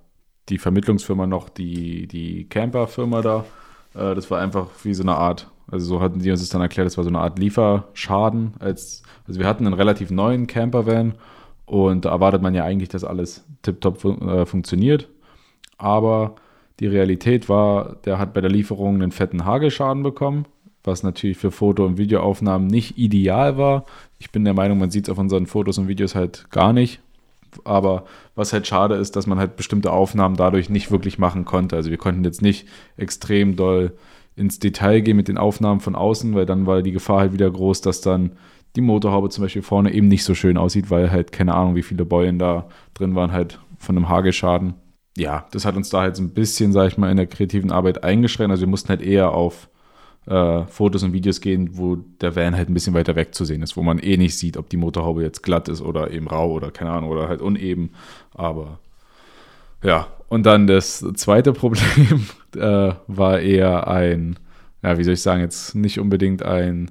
die 0.48 0.56
Vermittlungsfirma 0.56 1.26
noch 1.26 1.50
die, 1.50 2.06
die 2.06 2.48
Camperfirma 2.48 3.20
da. 3.20 3.44
Äh, 3.94 4.14
das 4.14 4.30
war 4.30 4.40
einfach 4.40 4.68
wie 4.82 4.94
so 4.94 5.02
eine 5.02 5.16
Art 5.16 5.50
also 5.70 5.86
so 5.86 6.00
hatten 6.00 6.20
die 6.20 6.30
uns 6.30 6.40
das 6.40 6.48
dann 6.48 6.60
erklärt, 6.62 6.86
das 6.86 6.96
war 6.96 7.04
so 7.04 7.10
eine 7.10 7.20
Art 7.20 7.38
Lieferschaden. 7.38 8.54
Als, 8.58 9.02
also 9.26 9.38
wir 9.38 9.46
hatten 9.46 9.66
einen 9.66 9.74
relativ 9.74 10.10
neuen 10.10 10.46
Campervan 10.46 11.14
und 11.66 12.04
da 12.06 12.10
erwartet 12.10 12.42
man 12.42 12.54
ja 12.54 12.64
eigentlich, 12.64 12.88
dass 12.88 13.04
alles 13.04 13.44
tiptop 13.62 14.00
fun 14.00 14.26
äh, 14.26 14.46
funktioniert. 14.46 15.08
Aber 15.76 16.36
die 16.80 16.86
Realität 16.86 17.48
war, 17.48 17.96
der 18.04 18.18
hat 18.18 18.32
bei 18.32 18.40
der 18.40 18.50
Lieferung 18.50 18.94
einen 18.94 19.12
fetten 19.12 19.44
Hagelschaden 19.44 20.02
bekommen, 20.02 20.46
was 20.84 21.02
natürlich 21.02 21.36
für 21.36 21.50
Foto- 21.50 21.84
und 21.84 21.98
Videoaufnahmen 21.98 22.66
nicht 22.66 22.96
ideal 22.96 23.58
war. 23.58 23.84
Ich 24.18 24.30
bin 24.32 24.44
der 24.44 24.54
Meinung, 24.54 24.78
man 24.78 24.90
sieht 24.90 25.04
es 25.04 25.10
auf 25.10 25.18
unseren 25.18 25.46
Fotos 25.46 25.76
und 25.76 25.88
Videos 25.88 26.14
halt 26.14 26.50
gar 26.50 26.72
nicht. 26.72 27.00
Aber 27.64 28.04
was 28.34 28.52
halt 28.52 28.66
schade 28.66 28.94
ist, 28.94 29.16
dass 29.16 29.26
man 29.26 29.38
halt 29.38 29.56
bestimmte 29.56 29.92
Aufnahmen 29.92 30.36
dadurch 30.36 30.70
nicht 30.70 30.90
wirklich 30.90 31.18
machen 31.18 31.44
konnte. 31.44 31.76
Also 31.76 31.90
wir 31.90 31.96
konnten 31.96 32.24
jetzt 32.24 32.42
nicht 32.42 32.66
extrem 32.96 33.56
doll 33.56 33.92
ins 34.38 34.58
Detail 34.58 35.00
gehen 35.00 35.16
mit 35.16 35.28
den 35.28 35.38
Aufnahmen 35.38 35.80
von 35.80 35.94
außen, 35.94 36.34
weil 36.34 36.46
dann 36.46 36.66
war 36.66 36.82
die 36.82 36.92
Gefahr 36.92 37.20
halt 37.20 37.32
wieder 37.32 37.50
groß, 37.50 37.80
dass 37.80 38.00
dann 38.00 38.32
die 38.76 38.80
Motorhaube 38.80 39.28
zum 39.30 39.42
Beispiel 39.42 39.62
vorne 39.62 39.92
eben 39.92 40.08
nicht 40.08 40.24
so 40.24 40.34
schön 40.34 40.56
aussieht, 40.56 40.90
weil 40.90 41.10
halt 41.10 41.32
keine 41.32 41.54
Ahnung, 41.54 41.74
wie 41.74 41.82
viele 41.82 42.04
Beulen 42.04 42.38
da 42.38 42.68
drin 42.94 43.14
waren, 43.14 43.32
halt 43.32 43.58
von 43.78 43.96
einem 43.96 44.08
Hagelschaden. 44.08 44.74
ja, 45.16 45.46
das 45.50 45.64
hat 45.64 45.76
uns 45.76 45.90
da 45.90 46.02
halt 46.02 46.16
so 46.16 46.22
ein 46.22 46.30
bisschen, 46.30 46.72
sag 46.72 46.88
ich 46.88 46.98
mal, 46.98 47.10
in 47.10 47.16
der 47.16 47.26
kreativen 47.26 47.72
Arbeit 47.72 48.04
eingeschränkt. 48.04 48.52
Also 48.52 48.62
wir 48.62 48.68
mussten 48.68 48.88
halt 48.88 49.02
eher 49.02 49.32
auf 49.32 49.68
äh, 50.26 50.64
Fotos 50.66 51.02
und 51.02 51.12
Videos 51.12 51.40
gehen, 51.40 51.70
wo 51.72 51.96
der 51.96 52.36
Van 52.36 52.56
halt 52.56 52.68
ein 52.68 52.74
bisschen 52.74 52.94
weiter 52.94 53.16
weg 53.16 53.34
zu 53.34 53.44
sehen 53.44 53.62
ist, 53.62 53.76
wo 53.76 53.82
man 53.82 53.98
eh 53.98 54.16
nicht 54.16 54.38
sieht, 54.38 54.56
ob 54.56 54.68
die 54.68 54.76
Motorhaube 54.76 55.22
jetzt 55.22 55.42
glatt 55.42 55.68
ist 55.68 55.82
oder 55.82 56.10
eben 56.12 56.28
rau 56.28 56.52
oder 56.52 56.70
keine 56.70 56.90
Ahnung 56.92 57.10
oder 57.10 57.28
halt 57.28 57.42
uneben. 57.42 57.90
Aber 58.34 58.78
ja, 59.82 60.08
und 60.28 60.44
dann 60.46 60.66
das 60.66 61.04
zweite 61.14 61.52
Problem 61.52 62.26
äh, 62.56 62.92
war 63.06 63.40
eher 63.40 63.88
ein, 63.88 64.38
ja, 64.82 64.98
wie 64.98 65.04
soll 65.04 65.14
ich 65.14 65.22
sagen, 65.22 65.40
jetzt 65.40 65.74
nicht 65.74 65.98
unbedingt 65.98 66.42
ein 66.42 66.90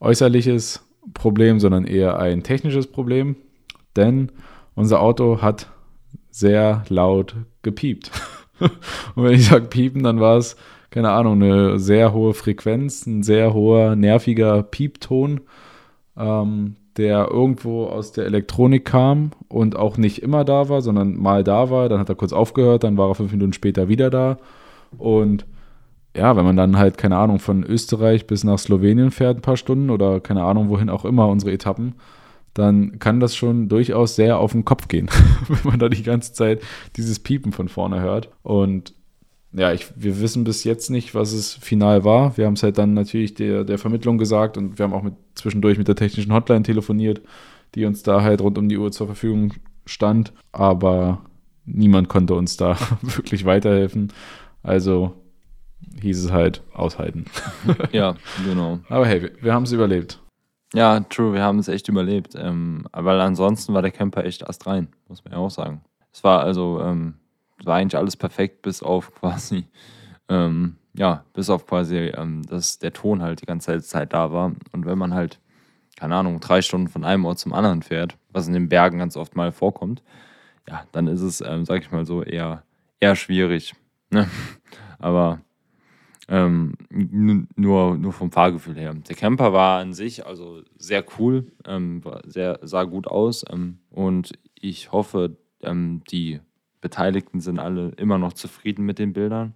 äußerliches 0.00 0.84
Problem, 1.14 1.58
sondern 1.58 1.84
eher 1.84 2.18
ein 2.18 2.42
technisches 2.42 2.86
Problem, 2.86 3.36
denn 3.96 4.30
unser 4.74 5.00
Auto 5.00 5.42
hat 5.42 5.70
sehr 6.30 6.84
laut 6.88 7.34
gepiept. 7.62 8.10
und 8.60 9.24
wenn 9.24 9.32
ich 9.32 9.48
sage 9.48 9.66
piepen, 9.66 10.04
dann 10.04 10.20
war 10.20 10.36
es 10.36 10.56
keine 10.90 11.10
Ahnung, 11.10 11.42
eine 11.42 11.78
sehr 11.78 12.12
hohe 12.12 12.34
Frequenz, 12.34 13.06
ein 13.06 13.22
sehr 13.22 13.52
hoher, 13.52 13.94
nerviger 13.94 14.62
Piepton, 14.62 15.40
ähm, 16.16 16.76
der 16.98 17.28
irgendwo 17.30 17.86
aus 17.86 18.12
der 18.12 18.26
Elektronik 18.26 18.84
kam 18.84 19.30
und 19.48 19.76
auch 19.76 19.96
nicht 19.96 20.22
immer 20.22 20.44
da 20.44 20.68
war, 20.68 20.82
sondern 20.82 21.16
mal 21.16 21.44
da 21.44 21.70
war, 21.70 21.88
dann 21.88 22.00
hat 22.00 22.08
er 22.08 22.16
kurz 22.16 22.32
aufgehört, 22.32 22.84
dann 22.84 22.96
war 22.96 23.08
er 23.08 23.14
fünf 23.14 23.32
Minuten 23.32 23.52
später 23.52 23.88
wieder 23.88 24.10
da. 24.10 24.38
Und 24.98 25.46
ja, 26.16 26.36
wenn 26.36 26.44
man 26.44 26.56
dann 26.56 26.76
halt, 26.76 26.98
keine 26.98 27.16
Ahnung, 27.16 27.38
von 27.38 27.62
Österreich 27.62 28.26
bis 28.26 28.42
nach 28.42 28.58
Slowenien 28.58 29.12
fährt, 29.12 29.38
ein 29.38 29.42
paar 29.42 29.56
Stunden 29.56 29.90
oder 29.90 30.20
keine 30.20 30.42
Ahnung, 30.42 30.68
wohin 30.68 30.90
auch 30.90 31.04
immer 31.04 31.28
unsere 31.28 31.52
Etappen, 31.52 31.94
dann 32.54 32.98
kann 32.98 33.20
das 33.20 33.36
schon 33.36 33.68
durchaus 33.68 34.16
sehr 34.16 34.38
auf 34.38 34.52
den 34.52 34.64
Kopf 34.64 34.88
gehen, 34.88 35.08
wenn 35.48 35.70
man 35.70 35.78
da 35.78 35.88
die 35.88 36.02
ganze 36.02 36.32
Zeit 36.32 36.62
dieses 36.96 37.20
Piepen 37.20 37.52
von 37.52 37.68
vorne 37.68 38.00
hört. 38.00 38.30
Und 38.42 38.94
ja, 39.52 39.72
ich, 39.72 39.86
wir 39.96 40.20
wissen 40.20 40.44
bis 40.44 40.64
jetzt 40.64 40.90
nicht, 40.90 41.14
was 41.14 41.32
es 41.32 41.54
final 41.54 42.04
war. 42.04 42.36
Wir 42.36 42.46
haben 42.46 42.54
es 42.54 42.62
halt 42.62 42.76
dann 42.78 42.94
natürlich 42.94 43.34
der, 43.34 43.64
der 43.64 43.78
Vermittlung 43.78 44.18
gesagt 44.18 44.56
und 44.56 44.78
wir 44.78 44.84
haben 44.84 44.92
auch 44.92 45.02
mit, 45.02 45.14
zwischendurch 45.34 45.78
mit 45.78 45.88
der 45.88 45.96
technischen 45.96 46.32
Hotline 46.32 46.62
telefoniert, 46.62 47.22
die 47.74 47.84
uns 47.86 48.02
da 48.02 48.22
halt 48.22 48.40
rund 48.42 48.58
um 48.58 48.68
die 48.68 48.76
Uhr 48.76 48.92
zur 48.92 49.06
Verfügung 49.06 49.54
stand. 49.86 50.32
Aber 50.52 51.22
niemand 51.64 52.08
konnte 52.08 52.34
uns 52.34 52.56
da 52.56 52.76
wirklich 53.02 53.46
weiterhelfen. 53.46 54.12
Also 54.62 55.14
hieß 56.00 56.24
es 56.24 56.32
halt 56.32 56.62
aushalten. 56.74 57.24
ja, 57.92 58.16
genau. 58.44 58.80
Aber 58.88 59.06
hey, 59.06 59.22
wir, 59.22 59.32
wir 59.40 59.54
haben 59.54 59.62
es 59.62 59.72
überlebt. 59.72 60.20
Ja, 60.74 61.00
true, 61.00 61.32
wir 61.32 61.42
haben 61.42 61.58
es 61.58 61.68
echt 61.68 61.88
überlebt. 61.88 62.34
Ähm, 62.36 62.86
aber 62.92 63.12
ansonsten 63.22 63.72
war 63.72 63.80
der 63.80 63.90
Camper 63.92 64.24
echt 64.24 64.46
astrein, 64.46 64.88
muss 65.08 65.24
man 65.24 65.32
ja 65.32 65.38
auch 65.38 65.50
sagen. 65.50 65.80
Es 66.12 66.22
war 66.22 66.42
also 66.42 66.80
ähm, 66.82 67.14
war 67.64 67.76
eigentlich 67.76 67.96
alles 67.96 68.16
perfekt, 68.16 68.62
bis 68.62 68.82
auf 68.82 69.14
quasi, 69.20 69.66
ähm, 70.28 70.76
ja, 70.94 71.24
bis 71.32 71.50
auf 71.50 71.66
quasi, 71.66 71.96
ähm, 71.96 72.42
dass 72.42 72.78
der 72.78 72.92
Ton 72.92 73.22
halt 73.22 73.40
die 73.40 73.46
ganze 73.46 73.80
Zeit 73.82 74.12
da 74.12 74.32
war. 74.32 74.52
Und 74.72 74.86
wenn 74.86 74.98
man 74.98 75.14
halt, 75.14 75.40
keine 75.96 76.16
Ahnung, 76.16 76.40
drei 76.40 76.62
Stunden 76.62 76.88
von 76.88 77.04
einem 77.04 77.24
Ort 77.24 77.38
zum 77.38 77.52
anderen 77.52 77.82
fährt, 77.82 78.16
was 78.30 78.46
in 78.46 78.54
den 78.54 78.68
Bergen 78.68 78.98
ganz 78.98 79.16
oft 79.16 79.36
mal 79.36 79.52
vorkommt, 79.52 80.02
ja, 80.68 80.84
dann 80.92 81.06
ist 81.06 81.22
es, 81.22 81.40
ähm, 81.40 81.64
sag 81.64 81.82
ich 81.82 81.90
mal 81.90 82.04
so, 82.04 82.22
eher, 82.22 82.62
eher 83.00 83.16
schwierig. 83.16 83.74
Ne? 84.10 84.26
Aber 84.98 85.42
ähm, 86.28 86.74
nur, 86.90 87.96
nur 87.96 88.12
vom 88.12 88.30
Fahrgefühl 88.30 88.76
her. 88.76 88.94
Der 88.94 89.16
Camper 89.16 89.52
war 89.52 89.80
an 89.80 89.92
sich 89.92 90.26
also 90.26 90.62
sehr 90.76 91.04
cool, 91.18 91.52
ähm, 91.66 92.02
sehr, 92.24 92.58
sah 92.62 92.84
gut 92.84 93.06
aus 93.06 93.44
ähm, 93.50 93.80
und 93.90 94.32
ich 94.54 94.92
hoffe, 94.92 95.36
ähm, 95.62 96.02
die 96.10 96.40
Beteiligten 96.80 97.40
sind 97.40 97.58
alle 97.58 97.90
immer 97.96 98.18
noch 98.18 98.32
zufrieden 98.32 98.84
mit 98.84 98.98
den 98.98 99.12
Bildern 99.12 99.54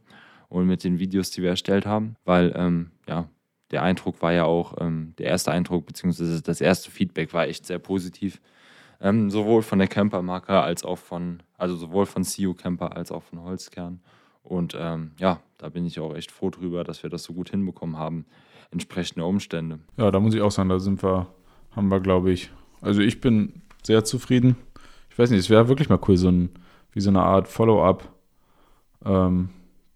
und 0.48 0.66
mit 0.66 0.84
den 0.84 0.98
Videos, 0.98 1.30
die 1.30 1.42
wir 1.42 1.50
erstellt 1.50 1.86
haben, 1.86 2.16
weil 2.24 2.52
ähm, 2.56 2.90
ja, 3.08 3.28
der 3.70 3.82
Eindruck 3.82 4.20
war 4.22 4.32
ja 4.32 4.44
auch, 4.44 4.74
ähm, 4.80 5.14
der 5.18 5.26
erste 5.26 5.50
Eindruck 5.50 5.86
beziehungsweise 5.86 6.42
das 6.42 6.60
erste 6.60 6.90
Feedback 6.90 7.32
war 7.32 7.46
echt 7.46 7.66
sehr 7.66 7.78
positiv. 7.78 8.40
Ähm, 9.00 9.30
sowohl 9.30 9.62
von 9.62 9.80
der 9.80 9.88
Campermarke 9.88 10.60
als 10.60 10.84
auch 10.84 10.98
von, 10.98 11.42
also 11.58 11.74
sowohl 11.74 12.06
von 12.06 12.22
CU 12.22 12.54
Camper 12.54 12.96
als 12.96 13.10
auch 13.10 13.22
von 13.22 13.42
Holzkern. 13.42 14.00
Und 14.44 14.76
ähm, 14.78 15.12
ja, 15.18 15.40
da 15.58 15.70
bin 15.70 15.86
ich 15.86 15.98
auch 15.98 16.14
echt 16.14 16.30
froh 16.30 16.50
drüber, 16.50 16.84
dass 16.84 17.02
wir 17.02 17.10
das 17.10 17.24
so 17.24 17.32
gut 17.32 17.50
hinbekommen 17.50 17.96
haben, 17.96 18.26
entsprechende 18.70 19.24
Umstände. 19.24 19.80
Ja, 19.96 20.10
da 20.10 20.20
muss 20.20 20.34
ich 20.34 20.40
auch 20.40 20.50
sagen, 20.50 20.68
da 20.68 20.78
sind 20.78 21.02
wir, 21.02 21.26
haben 21.70 21.88
wir, 21.88 22.00
glaube 22.00 22.30
ich, 22.30 22.50
also 22.80 23.00
ich 23.00 23.20
bin 23.20 23.62
sehr 23.82 24.04
zufrieden. 24.04 24.56
Ich 25.10 25.18
weiß 25.18 25.30
nicht, 25.30 25.40
es 25.40 25.50
wäre 25.50 25.68
wirklich 25.68 25.88
mal 25.88 26.00
cool, 26.06 26.16
so 26.16 26.28
ein 26.28 26.50
wie 26.92 27.00
so 27.00 27.11
eine 27.11 27.22
Art 27.22 27.49
Follow-up 27.49 28.08
ähm, 29.04 29.50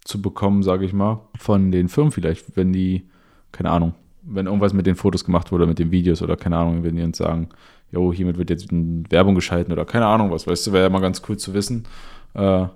zu 0.05 0.23
bekommen, 0.23 0.62
sage 0.62 0.85
ich 0.85 0.93
mal, 0.93 1.21
von 1.38 1.73
den 1.73 1.88
Firmen 1.88 2.12
vielleicht, 2.12 2.57
wenn 2.57 2.73
die, 2.73 3.09
keine 3.53 3.71
Ahnung, 3.71 3.95
wenn 4.23 4.47
irgendwas 4.47 4.73
mit 4.73 4.87
den 4.87 4.97
Fotos 4.97 5.25
gemacht 5.25 5.53
wurde, 5.53 5.67
mit 5.67 5.79
den 5.79 5.91
Videos 5.91 6.23
oder 6.23 6.37
keine 6.37 6.57
Ahnung, 6.57 6.83
wenn 6.83 6.97
die 6.97 7.03
uns 7.03 7.19
sagen, 7.19 7.49
jo, 7.91 8.12
hiermit 8.12 8.38
wird 8.38 8.50
jetzt 8.50 8.69
Werbung 8.71 9.35
geschalten 9.35 9.73
oder 9.73 9.85
keine 9.85 10.07
Ahnung 10.07 10.31
was, 10.31 10.47
weißt 10.47 10.67
du, 10.67 10.73
wäre 10.73 10.85
ja 10.85 10.91
mal 10.91 11.00
ganz 11.00 11.23
cool 11.29 11.37
zu 11.37 11.55
wissen. 11.55 11.87
Äh, 12.35 12.67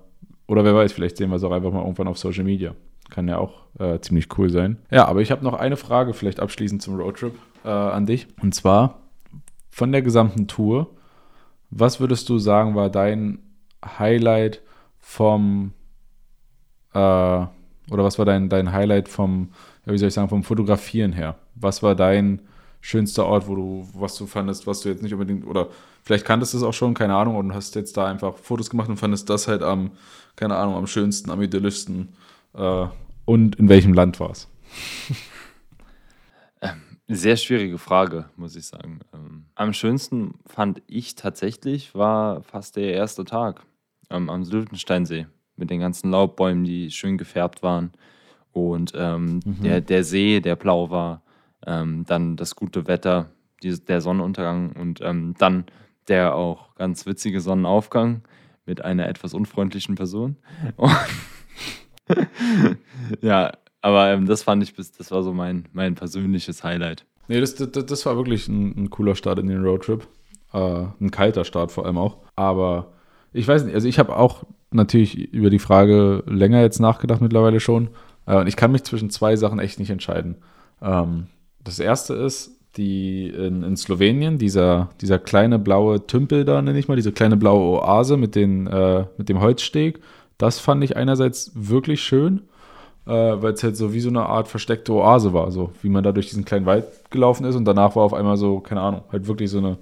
oder 0.47 0.65
wer 0.65 0.75
weiß, 0.75 0.93
vielleicht 0.93 1.17
sehen 1.17 1.31
wir 1.31 1.37
es 1.37 1.45
auch 1.45 1.53
einfach 1.53 1.73
mal 1.73 1.83
irgendwann 1.83 2.09
auf 2.09 2.19
Social 2.19 2.45
Media. 2.45 2.75
Kann 3.09 3.29
ja 3.29 3.39
auch 3.39 3.67
äh, 3.79 4.01
ziemlich 4.01 4.27
cool 4.39 4.51
sein. 4.51 4.79
Ja, 4.91 5.07
aber 5.07 5.21
ich 5.21 5.31
habe 5.31 5.45
noch 5.45 5.55
eine 5.55 5.77
Frage 5.77 6.13
vielleicht 6.13 6.41
abschließend 6.41 6.83
zum 6.83 6.97
Roadtrip 6.97 7.35
äh, 7.65 7.69
an 7.69 8.07
dich. 8.07 8.29
Und 8.43 8.55
zwar 8.55 9.01
von 9.71 9.93
der 9.93 10.03
gesamten 10.03 10.47
Tour, 10.47 10.91
was 11.71 12.01
würdest 12.01 12.29
du 12.29 12.39
sagen, 12.39 12.75
war 12.75 12.91
dein 12.91 13.39
Highlight 13.85 14.63
vom 14.99 15.73
äh, 16.93 16.99
oder 17.91 18.05
was 18.05 18.19
war 18.19 18.25
dein, 18.25 18.49
dein 18.49 18.73
Highlight 18.73 19.09
vom, 19.09 19.51
ja, 19.85 19.93
wie 19.93 19.99
soll 19.99 20.09
ich 20.09 20.15
sagen, 20.15 20.29
vom 20.29 20.45
Fotografieren 20.45 21.13
her? 21.13 21.37
Was 21.55 21.83
war 21.83 21.95
dein 21.95 22.43
schönster 22.81 23.27
Ort, 23.27 23.47
wo 23.49 23.55
du, 23.55 23.89
was 23.93 24.17
du 24.17 24.27
fandest, 24.27 24.67
was 24.67 24.81
du 24.81 24.89
jetzt 24.89 25.03
nicht 25.03 25.13
unbedingt, 25.13 25.47
oder 25.47 25.69
vielleicht 26.03 26.25
kanntest 26.25 26.55
du 26.55 26.59
es 26.59 26.63
auch 26.63 26.73
schon, 26.73 26.95
keine 26.95 27.15
Ahnung, 27.15 27.37
und 27.37 27.53
hast 27.53 27.75
jetzt 27.75 27.97
da 27.97 28.07
einfach 28.07 28.37
Fotos 28.39 28.71
gemacht 28.71 28.89
und 28.89 28.97
fandest 28.97 29.29
das 29.29 29.49
halt 29.49 29.63
am, 29.63 29.91
keine 30.37 30.57
Ahnung, 30.57 30.77
am 30.77 30.87
schönsten, 30.87 31.31
am 31.31 31.43
idyllischsten. 31.43 32.15
Äh, 32.55 32.87
und 33.25 33.57
in 33.57 33.69
welchem 33.69 33.93
Land 33.93 34.21
war 34.21 34.31
es? 34.31 34.49
Ähm, 36.63 36.83
sehr 37.09 37.39
schwierige 37.39 37.79
Frage, 37.79 38.29
muss 38.37 38.55
ich 38.55 38.67
sagen. 38.67 39.01
Ähm, 39.15 39.47
am 39.55 39.73
schönsten 39.73 40.35
fand 40.45 40.83
ich 40.87 41.15
tatsächlich 41.15 41.95
war 41.95 42.43
fast 42.43 42.77
der 42.77 42.93
erste 42.93 43.25
Tag 43.25 43.63
ähm, 44.11 44.31
am 44.31 44.45
Sylvensteinsee 44.45 45.27
mit 45.57 45.71
den 45.71 45.81
ganzen 45.81 46.11
Laubbäumen, 46.11 46.65
die 46.65 46.91
schön 46.91 47.19
gefärbt 47.19 47.63
waren. 47.63 47.93
Und 48.53 48.93
ähm, 48.97 49.41
mhm. 49.45 49.63
der, 49.63 49.81
der 49.81 50.05
See, 50.05 50.41
der 50.41 50.57
blau 50.57 50.91
war. 50.91 51.23
Ähm, 51.67 52.05
dann 52.07 52.37
das 52.37 52.57
gute 52.57 52.87
Wetter, 52.87 53.31
die, 53.63 53.79
der 53.79 54.01
Sonnenuntergang 54.01 54.73
und 54.73 55.01
ähm, 55.03 55.35
dann 55.39 55.67
der 56.09 56.35
auch 56.35 56.75
ganz 56.75 57.05
witzige 57.07 57.41
Sonnenaufgang 57.41 58.23
mit 58.65 58.83
einer 58.83 59.09
etwas 59.09 59.35
unfreundlichen 59.35 59.95
Person. 59.95 60.37
ja, 63.21 63.53
aber 63.83 64.11
ähm, 64.11 64.27
das 64.27 64.43
fand 64.43 64.63
ich 64.63 64.75
bis, 64.75 64.93
das 64.93 65.11
war 65.11 65.23
so 65.23 65.33
mein, 65.33 65.69
mein 65.73 65.95
persönliches 65.95 66.65
Highlight. 66.65 67.05
Nee, 67.29 67.41
das, 67.41 67.55
das, 67.55 67.71
das 67.71 68.07
war 68.07 68.17
wirklich 68.17 68.49
ein, 68.49 68.85
ein 68.85 68.91
cooler 68.91 69.15
Start 69.15 69.39
in 69.39 69.47
den 69.47 69.63
Roadtrip. 69.63 70.07
Äh, 70.53 70.87
ein 71.01 71.11
kalter 71.11 71.45
Start 71.45 71.71
vor 71.71 71.87
allem 71.87 71.99
auch. 71.99 72.19
Aber 72.37 72.93
ich 73.33 73.47
weiß 73.47 73.65
nicht, 73.65 73.75
also 73.75 73.89
ich 73.89 73.99
habe 73.99 74.17
auch 74.17 74.45
natürlich 74.71 75.33
über 75.33 75.51
die 75.51 75.59
Frage 75.59 76.23
länger 76.27 76.61
jetzt 76.61 76.81
nachgedacht 76.81 77.21
mittlerweile 77.21 77.61
schon. 77.61 77.89
Äh, 78.27 78.37
und 78.37 78.47
ich 78.47 78.57
kann 78.57 78.73
mich 78.73 78.85
zwischen 78.85 79.11
zwei 79.11 79.37
Sachen 79.37 79.59
echt 79.59 79.79
nicht 79.79 79.91
entscheiden. 79.91 80.37
Ähm, 80.83 81.27
das 81.63 81.79
erste 81.79 82.15
ist, 82.15 82.53
die 82.77 83.29
in, 83.29 83.63
in 83.63 83.77
Slowenien, 83.77 84.39
dieser, 84.39 84.91
dieser 85.01 85.19
kleine 85.19 85.59
blaue 85.59 86.07
Tümpel 86.07 86.45
da, 86.45 86.63
nenne 86.63 86.79
ich 86.79 86.89
mal, 86.89 86.97
diese 86.97 87.13
kleine 87.13 87.37
blaue 87.37 87.83
Oase 87.83 88.17
mit, 88.17 88.35
den, 88.35 88.67
äh, 88.69 89.07
mit 89.17 89.29
dem 89.29 89.41
Holzsteg, 89.41 90.01
das 90.39 90.59
fand 90.59 90.83
ich 90.85 90.97
einerseits 90.97 91.53
wirklich 91.55 92.01
schön, 92.03 92.43
äh, 93.07 93.11
weil 93.11 93.55
es 93.55 93.63
halt 93.63 93.77
so 93.77 93.93
wie 93.93 94.01
so 94.01 94.09
eine 94.09 94.25
Art 94.25 94.47
versteckte 94.47 94.93
Oase 94.93 95.33
war, 95.33 95.51
so 95.51 95.73
wie 95.83 95.89
man 95.89 96.05
da 96.05 96.13
durch 96.13 96.29
diesen 96.29 96.45
kleinen 96.45 96.67
Wald 96.67 96.87
gelaufen 97.11 97.45
ist 97.45 97.57
und 97.57 97.65
danach 97.65 97.97
war 97.97 98.05
auf 98.05 98.15
einmal 98.15 98.37
so, 98.37 98.61
keine 98.61 98.81
Ahnung, 98.81 99.03
halt 99.11 99.27
wirklich 99.27 99.51
so 99.51 99.59
eine, 99.59 99.79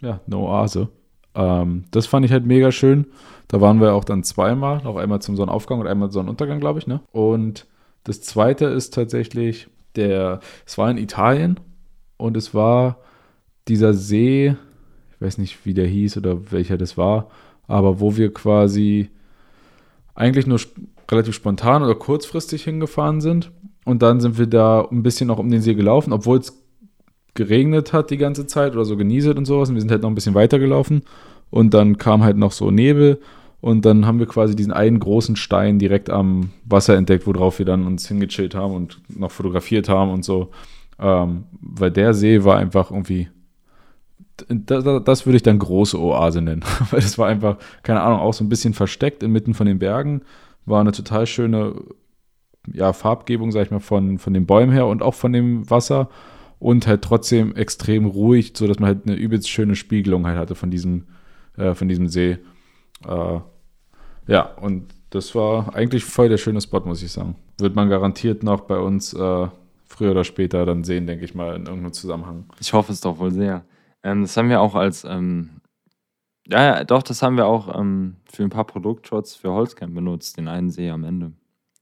ja, 0.00 0.20
eine 0.26 0.36
Oase. 0.36 0.88
Ähm, 1.34 1.84
das 1.90 2.06
fand 2.06 2.24
ich 2.24 2.32
halt 2.32 2.46
mega 2.46 2.72
schön. 2.72 3.06
Da 3.48 3.60
waren 3.60 3.80
wir 3.80 3.94
auch 3.94 4.04
dann 4.04 4.22
zweimal, 4.22 4.86
auch 4.86 4.96
einmal 4.96 5.20
zum 5.20 5.36
Sonnenaufgang 5.36 5.80
und 5.80 5.86
einmal 5.86 6.10
Sonnenuntergang, 6.10 6.60
glaube 6.60 6.78
ich. 6.78 6.86
Ne? 6.86 7.00
Und 7.12 7.66
das 8.04 8.22
zweite 8.22 8.66
ist 8.66 8.94
tatsächlich 8.94 9.68
der, 9.96 10.40
es 10.66 10.78
war 10.78 10.90
in 10.90 10.98
Italien 10.98 11.58
und 12.16 12.36
es 12.36 12.54
war 12.54 12.98
dieser 13.68 13.92
See, 13.94 14.54
ich 15.12 15.20
weiß 15.20 15.38
nicht, 15.38 15.66
wie 15.66 15.74
der 15.74 15.86
hieß 15.86 16.16
oder 16.16 16.52
welcher 16.52 16.76
das 16.76 16.96
war, 16.96 17.28
aber 17.66 18.00
wo 18.00 18.16
wir 18.16 18.32
quasi 18.32 19.10
eigentlich 20.14 20.46
nur 20.46 20.60
relativ 21.10 21.34
spontan 21.34 21.82
oder 21.82 21.94
kurzfristig 21.94 22.64
hingefahren 22.64 23.20
sind. 23.20 23.50
Und 23.84 24.02
dann 24.02 24.20
sind 24.20 24.38
wir 24.38 24.46
da 24.46 24.86
ein 24.90 25.02
bisschen 25.02 25.28
noch 25.28 25.38
um 25.38 25.50
den 25.50 25.62
See 25.62 25.74
gelaufen, 25.74 26.12
obwohl 26.12 26.38
es 26.38 26.59
geregnet 27.34 27.92
hat 27.92 28.10
die 28.10 28.16
ganze 28.16 28.46
Zeit 28.46 28.72
oder 28.72 28.84
so 28.84 28.96
genieselt 28.96 29.38
und 29.38 29.44
sowas. 29.44 29.68
Und 29.68 29.76
wir 29.76 29.80
sind 29.80 29.90
halt 29.90 30.02
noch 30.02 30.10
ein 30.10 30.14
bisschen 30.14 30.34
weitergelaufen. 30.34 31.02
Und 31.50 31.74
dann 31.74 31.96
kam 31.98 32.22
halt 32.22 32.36
noch 32.36 32.52
so 32.52 32.70
Nebel. 32.70 33.20
Und 33.60 33.84
dann 33.84 34.06
haben 34.06 34.18
wir 34.18 34.26
quasi 34.26 34.56
diesen 34.56 34.72
einen 34.72 35.00
großen 35.00 35.36
Stein 35.36 35.78
direkt 35.78 36.08
am 36.08 36.50
Wasser 36.64 36.96
entdeckt, 36.96 37.26
worauf 37.26 37.58
wir 37.58 37.66
dann 37.66 37.86
uns 37.86 38.08
hingechillt 38.08 38.54
haben 38.54 38.74
und 38.74 39.00
noch 39.08 39.30
fotografiert 39.30 39.88
haben 39.88 40.10
und 40.10 40.24
so. 40.24 40.50
Ähm, 40.98 41.44
weil 41.60 41.90
der 41.90 42.14
See 42.14 42.44
war 42.44 42.56
einfach 42.56 42.90
irgendwie, 42.90 43.28
das, 44.48 44.84
das, 45.04 45.26
würde 45.26 45.36
ich 45.36 45.42
dann 45.42 45.58
große 45.58 46.00
Oase 46.00 46.40
nennen. 46.40 46.64
weil 46.90 47.00
das 47.00 47.18
war 47.18 47.28
einfach, 47.28 47.58
keine 47.82 48.00
Ahnung, 48.00 48.20
auch 48.20 48.34
so 48.34 48.44
ein 48.44 48.48
bisschen 48.48 48.72
versteckt 48.72 49.22
inmitten 49.22 49.52
von 49.52 49.66
den 49.66 49.78
Bergen. 49.78 50.22
War 50.64 50.80
eine 50.80 50.92
total 50.92 51.26
schöne 51.26 51.74
ja, 52.72 52.92
Farbgebung, 52.92 53.52
sag 53.52 53.66
ich 53.66 53.70
mal, 53.70 53.80
von, 53.80 54.18
von 54.18 54.34
den 54.34 54.46
Bäumen 54.46 54.72
her 54.72 54.86
und 54.86 55.02
auch 55.02 55.14
von 55.14 55.32
dem 55.32 55.68
Wasser. 55.68 56.08
Und 56.60 56.86
halt 56.86 57.02
trotzdem 57.02 57.56
extrem 57.56 58.04
ruhig, 58.06 58.52
sodass 58.54 58.78
man 58.78 58.86
halt 58.88 59.06
eine 59.06 59.16
übelst 59.16 59.48
schöne 59.48 59.74
Spiegelung 59.74 60.26
halt 60.26 60.38
hatte 60.38 60.54
von 60.54 60.70
diesem, 60.70 61.08
äh, 61.56 61.74
von 61.74 61.88
diesem 61.88 62.06
See. 62.06 62.38
Äh, 63.06 63.40
ja, 64.26 64.42
und 64.60 64.94
das 65.10 65.34
war 65.34 65.74
eigentlich 65.74 66.04
voll 66.04 66.28
der 66.28 66.36
schöne 66.36 66.60
Spot, 66.60 66.80
muss 66.80 67.02
ich 67.02 67.10
sagen. 67.10 67.34
Wird 67.58 67.74
man 67.74 67.88
garantiert 67.88 68.42
noch 68.42 68.60
bei 68.60 68.78
uns 68.78 69.12
äh, 69.12 69.48
früher 69.86 70.12
oder 70.12 70.24
später 70.24 70.64
dann 70.64 70.84
sehen, 70.84 71.06
denke 71.06 71.24
ich 71.24 71.34
mal, 71.34 71.56
in 71.56 71.66
irgendeinem 71.66 71.92
Zusammenhang. 71.92 72.44
Ich 72.60 72.72
hoffe 72.72 72.92
es 72.92 73.00
doch 73.00 73.18
wohl 73.18 73.32
sehr. 73.32 73.64
Ähm, 74.02 74.22
das 74.22 74.36
haben 74.36 74.48
wir 74.48 74.60
auch 74.60 74.74
als, 74.74 75.04
ähm, 75.04 75.60
ja, 76.46 76.62
ja, 76.62 76.84
doch, 76.84 77.02
das 77.02 77.22
haben 77.22 77.36
wir 77.36 77.46
auch 77.46 77.78
ähm, 77.78 78.16
für 78.30 78.44
ein 78.44 78.50
paar 78.50 78.66
Produktshots 78.66 79.34
für 79.34 79.50
Holzcamp 79.50 79.94
benutzt, 79.94 80.36
den 80.36 80.48
einen 80.48 80.70
See 80.70 80.90
am 80.90 81.04
Ende. 81.04 81.32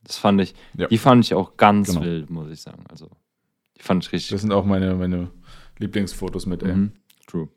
Das 0.05 0.17
fand 0.17 0.41
ich, 0.41 0.55
ja. 0.77 0.87
die 0.87 0.99
fand 0.99 1.25
ich 1.25 1.35
auch 1.35 1.57
ganz 1.57 1.89
genau. 1.89 2.03
wild, 2.03 2.31
muss 2.31 2.51
ich 2.51 2.63
sagen. 2.63 2.85
Also, 2.89 3.11
die 3.79 3.83
fand 3.83 4.05
ich 4.05 4.13
richtig. 4.13 4.31
Das 4.31 4.41
sind 4.41 4.53
auch 4.53 4.65
meine, 4.65 4.95
meine 4.95 5.31
Lieblingsfotos 5.79 6.47
mit, 6.47 6.63
ey. 6.63 6.75
Mhm. 6.75 6.93
True. 7.27 7.49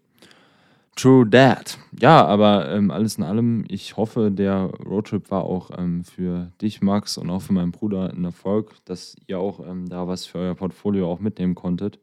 True 0.96 1.30
that. 1.30 1.78
Ja, 2.00 2.26
aber 2.26 2.70
ähm, 2.72 2.92
alles 2.92 3.18
in 3.18 3.24
allem, 3.24 3.64
ich 3.70 3.96
hoffe, 3.96 4.30
der 4.30 4.66
Roadtrip 4.86 5.32
war 5.32 5.44
auch 5.44 5.72
ähm, 5.78 6.04
für 6.04 6.52
dich, 6.62 6.82
Max, 6.82 7.18
und 7.18 7.30
auch 7.30 7.42
für 7.42 7.54
meinen 7.54 7.72
Bruder 7.72 8.12
ein 8.12 8.26
Erfolg, 8.26 8.76
dass 8.86 9.16
ihr 9.28 9.40
auch 9.40 9.66
ähm, 9.66 9.88
da 9.88 10.08
was 10.08 10.26
für 10.26 10.40
euer 10.40 10.56
Portfolio 10.56 11.10
auch 11.10 11.20
mitnehmen 11.20 11.56
konntet. 11.56 12.00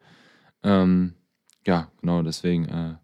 Ähm, 0.63 1.15
ja, 1.67 1.91
genau, 2.01 2.23
deswegen, 2.23 2.65
äh, 2.65 2.95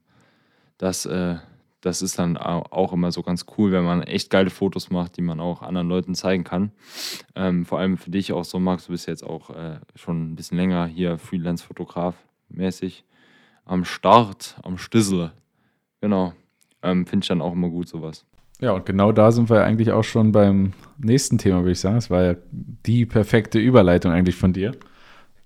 das, 0.78 1.04
äh, 1.06 1.36
das 1.84 2.00
ist 2.00 2.18
dann 2.18 2.36
auch 2.36 2.92
immer 2.92 3.12
so 3.12 3.22
ganz 3.22 3.44
cool, 3.58 3.70
wenn 3.72 3.84
man 3.84 4.02
echt 4.02 4.30
geile 4.30 4.50
Fotos 4.50 4.90
macht, 4.90 5.16
die 5.18 5.22
man 5.22 5.38
auch 5.38 5.60
anderen 5.60 5.88
Leuten 5.88 6.14
zeigen 6.14 6.42
kann. 6.42 6.72
Ähm, 7.34 7.66
vor 7.66 7.78
allem 7.78 7.98
für 7.98 8.10
dich 8.10 8.32
auch 8.32 8.44
so, 8.44 8.58
Max, 8.58 8.86
du 8.86 8.92
bist 8.92 9.06
jetzt 9.06 9.22
auch 9.22 9.50
äh, 9.50 9.78
schon 9.94 10.32
ein 10.32 10.34
bisschen 10.34 10.56
länger 10.56 10.86
hier 10.86 11.18
Freelance-Fotograf 11.18 12.14
mäßig 12.48 13.04
am 13.66 13.84
Start, 13.84 14.56
am 14.62 14.78
Stissel. 14.78 15.32
Genau. 16.00 16.32
Ähm, 16.82 17.06
Finde 17.06 17.24
ich 17.24 17.28
dann 17.28 17.42
auch 17.42 17.52
immer 17.52 17.68
gut, 17.68 17.88
sowas. 17.88 18.24
Ja, 18.60 18.72
und 18.72 18.86
genau 18.86 19.12
da 19.12 19.30
sind 19.30 19.50
wir 19.50 19.64
eigentlich 19.64 19.90
auch 19.92 20.04
schon 20.04 20.32
beim 20.32 20.72
nächsten 20.98 21.38
Thema, 21.38 21.58
würde 21.58 21.72
ich 21.72 21.80
sagen. 21.80 21.96
Es 21.96 22.08
war 22.08 22.22
ja 22.22 22.34
die 22.50 23.04
perfekte 23.04 23.58
Überleitung 23.58 24.12
eigentlich 24.12 24.36
von 24.36 24.52
dir. 24.52 24.72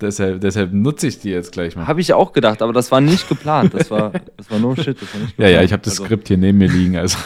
Deshalb, 0.00 0.40
deshalb 0.40 0.72
nutze 0.72 1.08
ich 1.08 1.18
die 1.18 1.30
jetzt 1.30 1.50
gleich 1.50 1.74
mal. 1.74 1.88
Habe 1.88 2.00
ich 2.00 2.12
auch 2.12 2.32
gedacht, 2.32 2.62
aber 2.62 2.72
das 2.72 2.92
war 2.92 3.00
nicht 3.00 3.28
geplant. 3.28 3.74
Das 3.74 3.90
war, 3.90 4.12
das 4.36 4.50
war 4.50 4.60
no 4.60 4.76
shit. 4.76 4.96
War 5.00 5.20
nicht 5.20 5.38
ja, 5.38 5.48
ja, 5.48 5.62
ich 5.62 5.72
habe 5.72 5.82
das 5.82 5.94
also. 5.94 6.04
Skript 6.04 6.28
hier 6.28 6.38
neben 6.38 6.58
mir 6.58 6.68
liegen. 6.68 6.96
Also. 6.96 7.18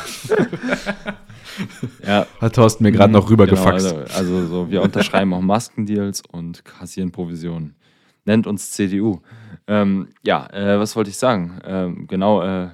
ja. 2.06 2.26
Hat 2.40 2.54
Thorsten 2.54 2.84
mir 2.84 2.92
gerade 2.92 3.12
noch 3.12 3.28
rübergefaxt. 3.28 3.90
Genau, 3.90 4.00
also, 4.00 4.14
also 4.14 4.46
so, 4.46 4.70
wir 4.70 4.80
unterschreiben 4.80 5.34
auch 5.34 5.42
Maskendeals 5.42 6.22
und 6.30 6.64
kassieren 6.64 7.12
Provisionen. 7.12 7.74
Nennt 8.24 8.46
uns 8.46 8.70
CDU. 8.70 9.20
Ähm, 9.66 10.08
ja, 10.24 10.48
äh, 10.52 10.78
was 10.78 10.96
wollte 10.96 11.10
ich 11.10 11.18
sagen? 11.18 11.60
Ähm, 11.64 12.06
genau, 12.06 12.42
äh, 12.42 12.70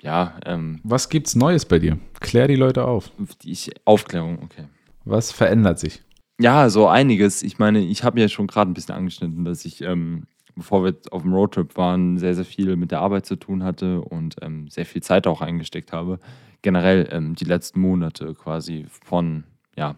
ja. 0.00 0.38
Ähm, 0.46 0.80
Was 0.84 1.10
gibt's 1.10 1.36
Neues 1.36 1.66
bei 1.66 1.78
dir? 1.78 1.98
Klär 2.20 2.48
die 2.48 2.56
Leute 2.56 2.84
auf. 2.84 3.10
Die 3.42 3.56
Aufklärung, 3.84 4.38
okay. 4.42 4.64
Was 5.04 5.32
verändert 5.32 5.78
sich? 5.78 6.02
Ja, 6.40 6.70
so 6.70 6.86
einiges. 6.86 7.42
Ich 7.42 7.58
meine, 7.58 7.80
ich 7.80 8.04
habe 8.04 8.20
ja 8.20 8.28
schon 8.28 8.46
gerade 8.46 8.70
ein 8.70 8.74
bisschen 8.74 8.94
angeschnitten, 8.94 9.44
dass 9.44 9.64
ich, 9.64 9.80
ähm, 9.80 10.26
bevor 10.54 10.84
wir 10.84 10.94
auf 11.10 11.22
dem 11.22 11.32
Roadtrip 11.32 11.76
waren, 11.76 12.16
sehr, 12.18 12.34
sehr 12.34 12.44
viel 12.44 12.76
mit 12.76 12.92
der 12.92 13.00
Arbeit 13.00 13.26
zu 13.26 13.34
tun 13.36 13.64
hatte 13.64 14.00
und 14.02 14.36
ähm, 14.42 14.68
sehr 14.68 14.86
viel 14.86 15.02
Zeit 15.02 15.26
auch 15.26 15.40
eingesteckt 15.40 15.92
habe. 15.92 16.20
Generell 16.62 17.08
ähm, 17.10 17.34
die 17.34 17.44
letzten 17.44 17.80
Monate 17.80 18.34
quasi 18.34 18.86
von, 18.88 19.44
ja, 19.76 19.96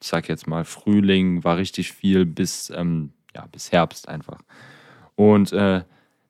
ich 0.00 0.08
sag 0.08 0.28
jetzt 0.28 0.46
mal, 0.46 0.64
Frühling 0.64 1.44
war 1.44 1.56
richtig 1.56 1.92
viel 1.92 2.26
bis, 2.26 2.70
ähm, 2.70 3.12
ja, 3.34 3.46
bis 3.46 3.72
Herbst 3.72 4.08
einfach. 4.08 4.40
Und 5.16 5.52
äh, 5.52 5.84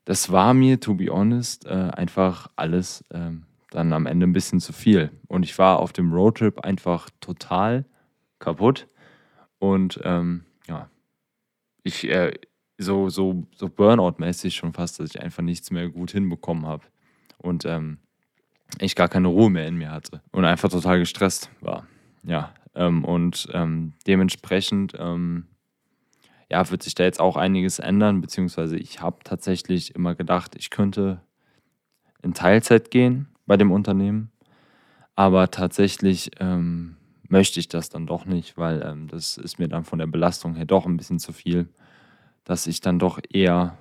das 0.05 0.31
war 0.33 0.55
mir, 0.55 0.81
to 0.81 0.95
be 0.95 1.07
honest, 1.11 1.67
äh, 1.67 1.71
einfach 1.71 2.51
alles 2.57 3.05
ähm, 3.13 3.45
dann 3.71 3.93
am 3.93 4.07
Ende 4.07 4.27
ein 4.27 4.33
bisschen 4.33 4.61
zu 4.61 4.73
viel. 4.73 5.11
Und 5.29 5.45
ich 5.45 5.59
war 5.59 5.81
auf 5.81 5.93
dem 5.93 6.13
Roadtrip 6.13 6.61
einfach 6.61 7.09
total 7.21 7.85
kaputt. 8.39 8.87
Und 9.65 9.99
ähm, 10.05 10.45
ja, 10.69 10.91
ich 11.85 12.07
äh, 12.07 12.33
so, 12.77 13.09
so, 13.09 13.47
so 13.57 13.71
Burnout-mäßig 13.71 14.55
schon 14.55 14.75
fast, 14.75 15.01
dass 15.01 15.09
ich 15.09 15.23
einfach 15.23 15.43
nichts 15.43 15.71
mehr 15.71 15.89
gut 15.89 16.11
hinbekommen 16.11 16.67
habe. 16.67 16.85
Und 17.39 17.65
ähm, 17.65 17.97
ich 18.79 18.95
gar 18.95 19.09
keine 19.09 19.29
Ruhe 19.29 19.49
mehr 19.49 19.67
in 19.67 19.77
mir 19.77 19.91
hatte. 19.91 20.21
Und 20.33 20.45
einfach 20.45 20.69
total 20.69 20.99
gestresst 20.99 21.49
war. 21.63 21.87
Ja. 22.25 22.53
Ähm, 22.75 23.07
und 23.07 23.49
ähm, 23.55 23.95
dementsprechend 24.07 24.93
ähm, 24.99 25.47
ja, 26.51 26.71
wird 26.71 26.83
sich 26.83 26.95
da 26.95 27.05
jetzt 27.05 27.21
auch 27.21 27.39
einiges 27.39 27.79
ändern, 27.79 28.21
beziehungsweise 28.21 28.77
ich 28.77 29.01
habe 29.01 29.25
tatsächlich 29.25 29.95
immer 29.95 30.15
gedacht, 30.15 30.57
ich 30.57 30.69
könnte 30.69 31.23
in 32.23 32.35
Teilzeit 32.35 32.91
gehen 32.91 33.29
bei 33.47 33.57
dem 33.57 33.73
Unternehmen, 33.73 34.31
aber 35.15 35.51
tatsächlich 35.51 36.33
ähm, 36.39 36.97
möchte 37.35 37.59
ich 37.59 37.67
das 37.67 37.89
dann 37.89 38.07
doch 38.07 38.27
nicht, 38.27 38.57
weil 38.57 38.81
ähm, 38.87 39.09
das 39.09 39.39
ist 39.39 39.59
mir 39.59 39.67
dann 39.67 39.83
von 39.83 39.99
der 39.99 40.07
Belastung 40.07 40.55
her 40.55 40.67
doch 40.67 40.87
ein 40.87 40.97
bisschen 40.97 41.19
zu 41.19 41.33
viel, 41.33 41.69
dass 42.45 42.69
ich 42.69 42.81
dann 42.81 43.01
doch 43.01 43.19
eher 43.29 43.77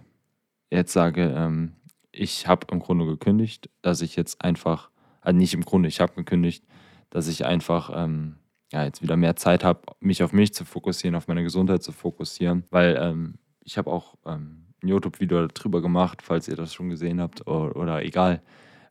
jetzt 0.72 0.92
sage, 0.92 1.32
ähm, 1.38 1.74
ich 2.12 2.48
habe 2.48 2.66
im 2.72 2.80
Grunde 2.80 3.06
gekündigt, 3.06 3.70
dass 3.84 4.02
ich 4.02 4.16
jetzt 4.16 4.44
einfach, 4.44 4.90
also 5.22 5.38
nicht 5.38 5.54
im 5.54 5.62
Grunde, 5.62 5.88
ich 5.88 6.02
habe 6.02 6.16
gekündigt, 6.16 6.66
dass 7.12 7.28
ich 7.28 7.46
einfach 7.46 7.92
ähm, 7.94 8.38
ja, 8.72 8.86
jetzt 8.86 9.04
wieder 9.04 9.18
mehr 9.18 9.36
Zeit 9.36 9.64
habe, 9.64 9.82
mich 10.00 10.24
auf 10.24 10.34
mich 10.34 10.52
zu 10.56 10.66
fokussieren, 10.66 11.16
auf 11.16 11.28
meine 11.28 11.44
Gesundheit 11.44 11.84
zu 11.84 11.92
fokussieren, 11.92 12.64
weil 12.72 12.98
ähm, 13.00 13.36
ich 13.62 13.78
habe 13.78 13.92
auch 13.92 14.16
ähm, 14.26 14.66
ein 14.82 14.88
YouTube-Video 14.88 15.46
darüber 15.46 15.80
gemacht, 15.80 16.24
falls 16.24 16.48
ihr 16.48 16.56
das 16.56 16.74
schon 16.74 16.90
gesehen 16.90 17.22
habt 17.22 17.46
oder, 17.46 17.76
oder 17.76 18.04
egal. 18.04 18.42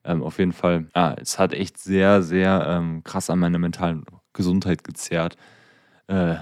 Ähm, 0.04 0.22
auf 0.22 0.38
jeden 0.38 0.52
Fall, 0.52 0.86
ja, 0.94 1.14
es 1.14 1.40
hat 1.40 1.52
echt 1.52 1.78
sehr, 1.78 2.22
sehr 2.22 3.00
krass 3.02 3.28
an 3.28 3.40
meiner 3.40 3.58
mentalen 3.58 4.04
Gesundheit 4.32 4.84
gezerrt. 4.84 5.36
Äh, 6.06 6.36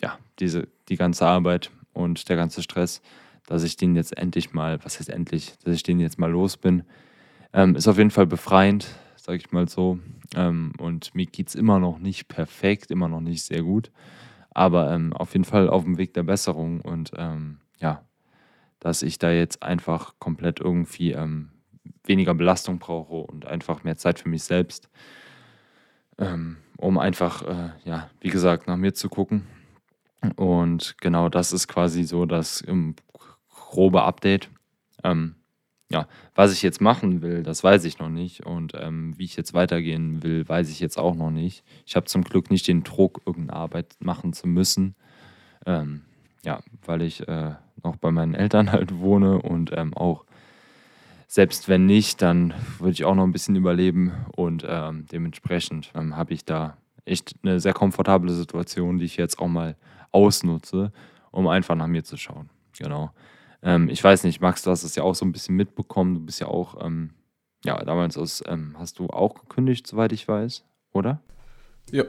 ja, 0.00 0.18
diese, 0.38 0.68
die 0.88 0.96
ganze 0.96 1.26
Arbeit 1.26 1.70
und 1.92 2.28
der 2.28 2.36
ganze 2.36 2.62
Stress, 2.62 3.02
dass 3.46 3.62
ich 3.62 3.76
den 3.76 3.96
jetzt 3.96 4.16
endlich 4.16 4.52
mal, 4.52 4.84
was 4.84 4.98
heißt 4.98 5.08
endlich, 5.08 5.54
dass 5.64 5.74
ich 5.74 5.82
den 5.82 6.00
jetzt 6.00 6.18
mal 6.18 6.30
los 6.30 6.56
bin, 6.56 6.84
ähm, 7.52 7.76
ist 7.76 7.88
auf 7.88 7.98
jeden 7.98 8.10
Fall 8.10 8.26
befreiend, 8.26 8.88
sage 9.16 9.38
ich 9.38 9.52
mal 9.52 9.68
so. 9.68 9.98
Ähm, 10.34 10.72
und 10.78 11.14
mir 11.14 11.26
geht 11.26 11.48
es 11.48 11.54
immer 11.54 11.78
noch 11.78 11.98
nicht 11.98 12.28
perfekt, 12.28 12.90
immer 12.90 13.08
noch 13.08 13.20
nicht 13.20 13.42
sehr 13.42 13.62
gut. 13.62 13.90
Aber 14.50 14.92
ähm, 14.92 15.12
auf 15.12 15.32
jeden 15.32 15.44
Fall 15.44 15.68
auf 15.68 15.84
dem 15.84 15.98
Weg 15.98 16.14
der 16.14 16.22
Besserung. 16.22 16.80
Und 16.80 17.12
ähm, 17.16 17.60
ja, 17.78 18.04
dass 18.80 19.02
ich 19.02 19.18
da 19.18 19.30
jetzt 19.30 19.62
einfach 19.62 20.14
komplett 20.18 20.60
irgendwie 20.60 21.12
ähm, 21.12 21.50
weniger 22.04 22.34
Belastung 22.34 22.78
brauche 22.78 23.14
und 23.14 23.46
einfach 23.46 23.84
mehr 23.84 23.96
Zeit 23.96 24.18
für 24.18 24.28
mich 24.28 24.42
selbst. 24.42 24.88
Ähm, 26.18 26.56
um 26.76 26.98
einfach, 26.98 27.42
äh, 27.42 27.70
ja, 27.84 28.10
wie 28.20 28.30
gesagt, 28.30 28.66
nach 28.66 28.76
mir 28.76 28.94
zu 28.94 29.08
gucken. 29.08 29.46
Und 30.36 30.96
genau 31.00 31.28
das 31.28 31.52
ist 31.52 31.68
quasi 31.68 32.04
so 32.04 32.26
das 32.26 32.64
grobe 33.48 34.02
Update. 34.02 34.50
Ähm, 35.02 35.34
ja, 35.90 36.06
was 36.34 36.52
ich 36.52 36.62
jetzt 36.62 36.80
machen 36.80 37.20
will, 37.20 37.42
das 37.42 37.62
weiß 37.62 37.84
ich 37.84 37.98
noch 37.98 38.08
nicht. 38.08 38.46
Und 38.46 38.72
ähm, 38.74 39.14
wie 39.18 39.24
ich 39.24 39.36
jetzt 39.36 39.52
weitergehen 39.52 40.22
will, 40.22 40.48
weiß 40.48 40.70
ich 40.70 40.80
jetzt 40.80 40.98
auch 40.98 41.14
noch 41.14 41.30
nicht. 41.30 41.64
Ich 41.86 41.96
habe 41.96 42.06
zum 42.06 42.24
Glück 42.24 42.50
nicht 42.50 42.66
den 42.66 42.82
Druck, 42.82 43.20
irgendeine 43.26 43.58
Arbeit 43.58 43.96
machen 43.98 44.32
zu 44.32 44.46
müssen. 44.48 44.94
Ähm, 45.66 46.02
ja, 46.44 46.60
weil 46.86 47.02
ich 47.02 47.28
äh, 47.28 47.54
noch 47.82 47.96
bei 47.96 48.10
meinen 48.10 48.34
Eltern 48.34 48.72
halt 48.72 48.98
wohne 48.98 49.42
und 49.42 49.70
ähm, 49.76 49.94
auch 49.94 50.24
selbst 51.32 51.66
wenn 51.66 51.86
nicht, 51.86 52.20
dann 52.20 52.52
würde 52.78 52.92
ich 52.92 53.06
auch 53.06 53.14
noch 53.14 53.24
ein 53.24 53.32
bisschen 53.32 53.56
überleben 53.56 54.12
und 54.36 54.66
ähm, 54.68 55.06
dementsprechend 55.10 55.90
ähm, 55.94 56.14
habe 56.14 56.34
ich 56.34 56.44
da 56.44 56.76
echt 57.06 57.36
eine 57.42 57.58
sehr 57.58 57.72
komfortable 57.72 58.30
Situation, 58.34 58.98
die 58.98 59.06
ich 59.06 59.16
jetzt 59.16 59.38
auch 59.38 59.48
mal 59.48 59.74
ausnutze, 60.10 60.92
um 61.30 61.48
einfach 61.48 61.74
nach 61.74 61.86
mir 61.86 62.04
zu 62.04 62.18
schauen. 62.18 62.50
Genau. 62.76 63.12
Ähm, 63.62 63.88
ich 63.88 64.04
weiß 64.04 64.24
nicht, 64.24 64.42
Max, 64.42 64.60
du 64.60 64.70
hast 64.70 64.82
es 64.82 64.94
ja 64.94 65.04
auch 65.04 65.14
so 65.14 65.24
ein 65.24 65.32
bisschen 65.32 65.56
mitbekommen. 65.56 66.16
Du 66.16 66.20
bist 66.20 66.38
ja 66.38 66.48
auch, 66.48 66.84
ähm, 66.84 67.14
ja, 67.64 67.82
damals 67.82 68.18
aus, 68.18 68.44
ähm, 68.46 68.76
hast 68.78 68.98
du 68.98 69.06
auch 69.06 69.32
gekündigt, 69.32 69.86
soweit 69.86 70.12
ich 70.12 70.28
weiß, 70.28 70.66
oder? 70.92 71.22
Ja, 71.90 72.04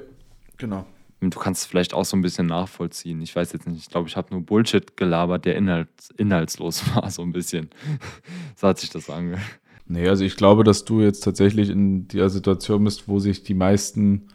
genau. 0.57 0.85
Du 1.29 1.39
kannst 1.39 1.61
es 1.61 1.67
vielleicht 1.67 1.93
auch 1.93 2.05
so 2.05 2.17
ein 2.17 2.21
bisschen 2.21 2.47
nachvollziehen. 2.47 3.21
Ich 3.21 3.35
weiß 3.35 3.53
jetzt 3.53 3.67
nicht, 3.67 3.79
ich 3.79 3.89
glaube, 3.89 4.07
ich 4.07 4.17
habe 4.17 4.29
nur 4.31 4.41
Bullshit 4.41 4.97
gelabert, 4.97 5.45
der 5.45 5.55
inhalts 5.55 6.09
inhaltslos 6.17 6.83
war, 6.95 7.09
so 7.09 7.21
ein 7.21 7.31
bisschen. 7.31 7.69
so 8.55 8.67
hat 8.67 8.79
sich 8.79 8.89
das 8.89 9.09
angehört. 9.09 9.41
Nee, 9.85 10.07
also 10.07 10.23
ich 10.23 10.37
glaube, 10.37 10.63
dass 10.63 10.85
du 10.85 11.01
jetzt 11.01 11.21
tatsächlich 11.21 11.69
in 11.69 12.07
der 12.07 12.29
Situation 12.29 12.83
bist, 12.83 13.07
wo 13.07 13.19
sich 13.19 13.43
die 13.43 13.53
meisten 13.53 14.27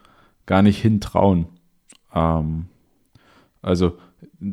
gar 0.47 0.63
nicht 0.63 0.81
hintrauen. 0.81 1.47
Ähm, 2.15 2.67
also 3.63 3.99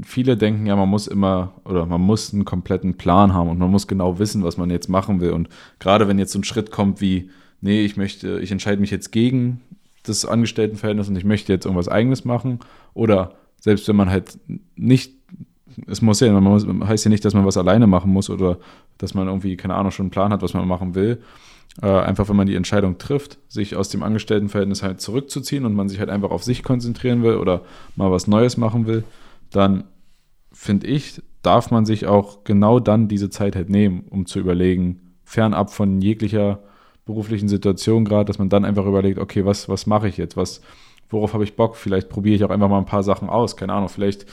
viele 0.04 0.38
denken 0.38 0.66
ja, 0.66 0.76
man 0.76 0.90
muss 0.90 1.08
immer 1.08 1.62
oder 1.66 1.86
man 1.86 2.02
muss 2.02 2.34
einen 2.34 2.46
kompletten 2.46 2.96
Plan 2.96 3.34
haben 3.34 3.50
und 3.50 3.58
man 3.58 3.72
muss 3.72 3.88
genau 3.88 4.20
wissen, 4.20 4.44
was 4.44 4.58
man 4.58 4.70
jetzt 4.70 4.90
machen 4.90 5.22
will. 5.22 5.32
Und 5.32 5.50
gerade 5.80 6.08
wenn 6.08 6.20
jetzt 6.20 6.32
so 6.32 6.40
ein 6.40 6.44
Schritt 6.44 6.72
kommt 6.72 7.02
wie, 7.02 7.30
nee, 7.62 7.84
ich 7.84 7.98
möchte, 7.98 8.40
ich 8.40 8.52
entscheide 8.52 8.82
mich 8.82 8.92
jetzt 8.92 9.12
gegen 9.12 9.62
das 10.08 10.26
Angestelltenverhältnis 10.26 11.10
und 11.10 11.16
ich 11.16 11.26
möchte 11.26 11.52
jetzt 11.54 11.66
irgendwas 11.66 11.88
Eigenes 11.88 12.26
machen. 12.26 12.60
Oder 12.94 13.36
selbst 13.60 13.88
wenn 13.88 13.96
man 13.96 14.10
halt 14.10 14.38
nicht, 14.76 15.14
es 15.88 16.02
muss 16.02 16.20
ja, 16.20 16.32
man 16.32 16.44
muss, 16.44 16.66
heißt 16.88 17.06
ja 17.06 17.10
nicht, 17.10 17.26
dass 17.26 17.34
man 17.34 17.46
was 17.46 17.58
alleine 17.58 17.88
machen 17.88 18.12
muss 18.12 18.30
oder 18.30 18.60
dass 18.98 19.14
man 19.14 19.28
irgendwie, 19.28 19.58
keine 19.58 19.76
Ahnung, 19.76 19.92
schon 19.92 20.06
einen 20.06 20.12
Plan 20.12 20.32
hat, 20.32 20.42
was 20.42 20.54
man 20.54 20.68
machen 20.68 20.96
will. 20.96 21.22
Äh, 21.82 21.88
einfach, 21.88 22.30
wenn 22.30 22.38
man 22.38 22.48
die 22.48 22.56
Entscheidung 22.56 22.98
trifft, 22.98 23.40
sich 23.50 23.76
aus 23.76 23.90
dem 23.90 24.04
Angestelltenverhältnis 24.04 24.82
halt 24.82 25.02
zurückzuziehen 25.02 25.66
und 25.66 25.74
man 25.74 25.90
sich 25.90 26.00
halt 26.00 26.10
einfach 26.10 26.32
auf 26.32 26.44
sich 26.44 26.64
konzentrieren 26.64 27.22
will 27.24 27.36
oder 27.36 27.64
mal 27.96 28.12
was 28.12 28.28
Neues 28.28 28.56
machen 28.56 28.88
will, 28.88 29.04
dann 29.52 29.84
finde 30.54 30.88
ich, 30.88 31.22
darf 31.42 31.72
man 31.72 31.86
sich 31.86 32.08
auch 32.08 32.44
genau 32.44 32.80
dann 32.80 33.08
diese 33.08 33.30
Zeit 33.30 33.56
halt 33.56 33.70
nehmen, 33.70 34.06
um 34.10 34.26
zu 34.26 34.40
überlegen, 34.40 35.16
fernab 35.26 35.70
von 35.70 36.02
jeglicher 36.02 36.60
beruflichen 37.06 37.48
Situation 37.48 38.06
gerade, 38.06 38.26
dass 38.26 38.40
man 38.40 38.50
dann 38.50 38.66
einfach 38.66 38.86
überlegt, 38.86 39.20
okay, 39.20 39.46
was, 39.46 39.70
was 39.70 39.86
mache 39.86 40.08
ich 40.08 40.18
jetzt? 40.18 40.38
Was, 40.38 40.62
worauf 41.10 41.34
habe 41.34 41.44
ich 41.44 41.56
Bock? 41.56 41.76
Vielleicht 41.76 42.10
probiere 42.10 42.36
ich 42.36 42.44
auch 42.44 42.50
einfach 42.50 42.70
mal 42.70 42.80
ein 42.80 42.86
paar 42.86 43.04
Sachen 43.04 43.30
aus. 43.30 43.56
Keine 43.56 43.74
Ahnung, 43.74 43.90
vielleicht, 43.90 44.26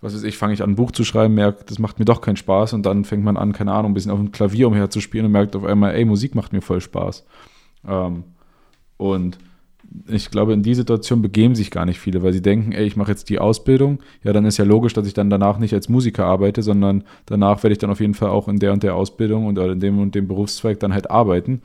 was 0.00 0.14
weiß 0.14 0.22
ich, 0.22 0.38
fange 0.38 0.54
ich 0.54 0.62
an, 0.62 0.70
ein 0.70 0.76
Buch 0.76 0.92
zu 0.92 1.04
schreiben, 1.04 1.34
merke, 1.34 1.64
das 1.66 1.78
macht 1.78 1.98
mir 1.98 2.04
doch 2.04 2.20
keinen 2.20 2.36
Spaß 2.36 2.72
und 2.72 2.86
dann 2.86 3.04
fängt 3.04 3.24
man 3.24 3.36
an, 3.36 3.52
keine 3.52 3.72
Ahnung, 3.72 3.90
ein 3.90 3.94
bisschen 3.94 4.12
auf 4.12 4.18
dem 4.18 4.32
Klavier 4.32 4.68
umherzuspielen 4.68 5.26
und 5.26 5.32
merkt 5.32 5.56
auf 5.56 5.64
einmal, 5.64 5.94
ey, 5.94 6.04
Musik 6.04 6.34
macht 6.34 6.52
mir 6.52 6.62
voll 6.62 6.80
Spaß. 6.80 7.26
Ähm, 7.88 8.24
und 8.96 9.38
ich 10.06 10.30
glaube, 10.30 10.52
in 10.52 10.62
die 10.62 10.74
Situation 10.74 11.20
begeben 11.20 11.56
sich 11.56 11.70
gar 11.70 11.84
nicht 11.84 11.98
viele, 11.98 12.22
weil 12.22 12.32
sie 12.32 12.42
denken, 12.42 12.72
ey, 12.72 12.86
ich 12.86 12.96
mache 12.96 13.10
jetzt 13.10 13.28
die 13.28 13.40
Ausbildung, 13.40 13.98
ja, 14.22 14.32
dann 14.32 14.44
ist 14.44 14.56
ja 14.56 14.64
logisch, 14.64 14.92
dass 14.92 15.06
ich 15.06 15.14
dann 15.14 15.30
danach 15.30 15.58
nicht 15.58 15.74
als 15.74 15.88
Musiker 15.88 16.26
arbeite, 16.26 16.62
sondern 16.62 17.02
danach 17.26 17.62
werde 17.64 17.72
ich 17.72 17.78
dann 17.78 17.90
auf 17.90 18.00
jeden 18.00 18.14
Fall 18.14 18.30
auch 18.30 18.46
in 18.46 18.60
der 18.60 18.72
und 18.72 18.84
der 18.84 18.94
Ausbildung 18.94 19.46
und 19.46 19.58
in 19.58 19.80
dem 19.80 19.98
und 19.98 20.14
dem 20.14 20.28
Berufszweig 20.28 20.78
dann 20.78 20.94
halt 20.94 21.10
arbeiten. 21.10 21.62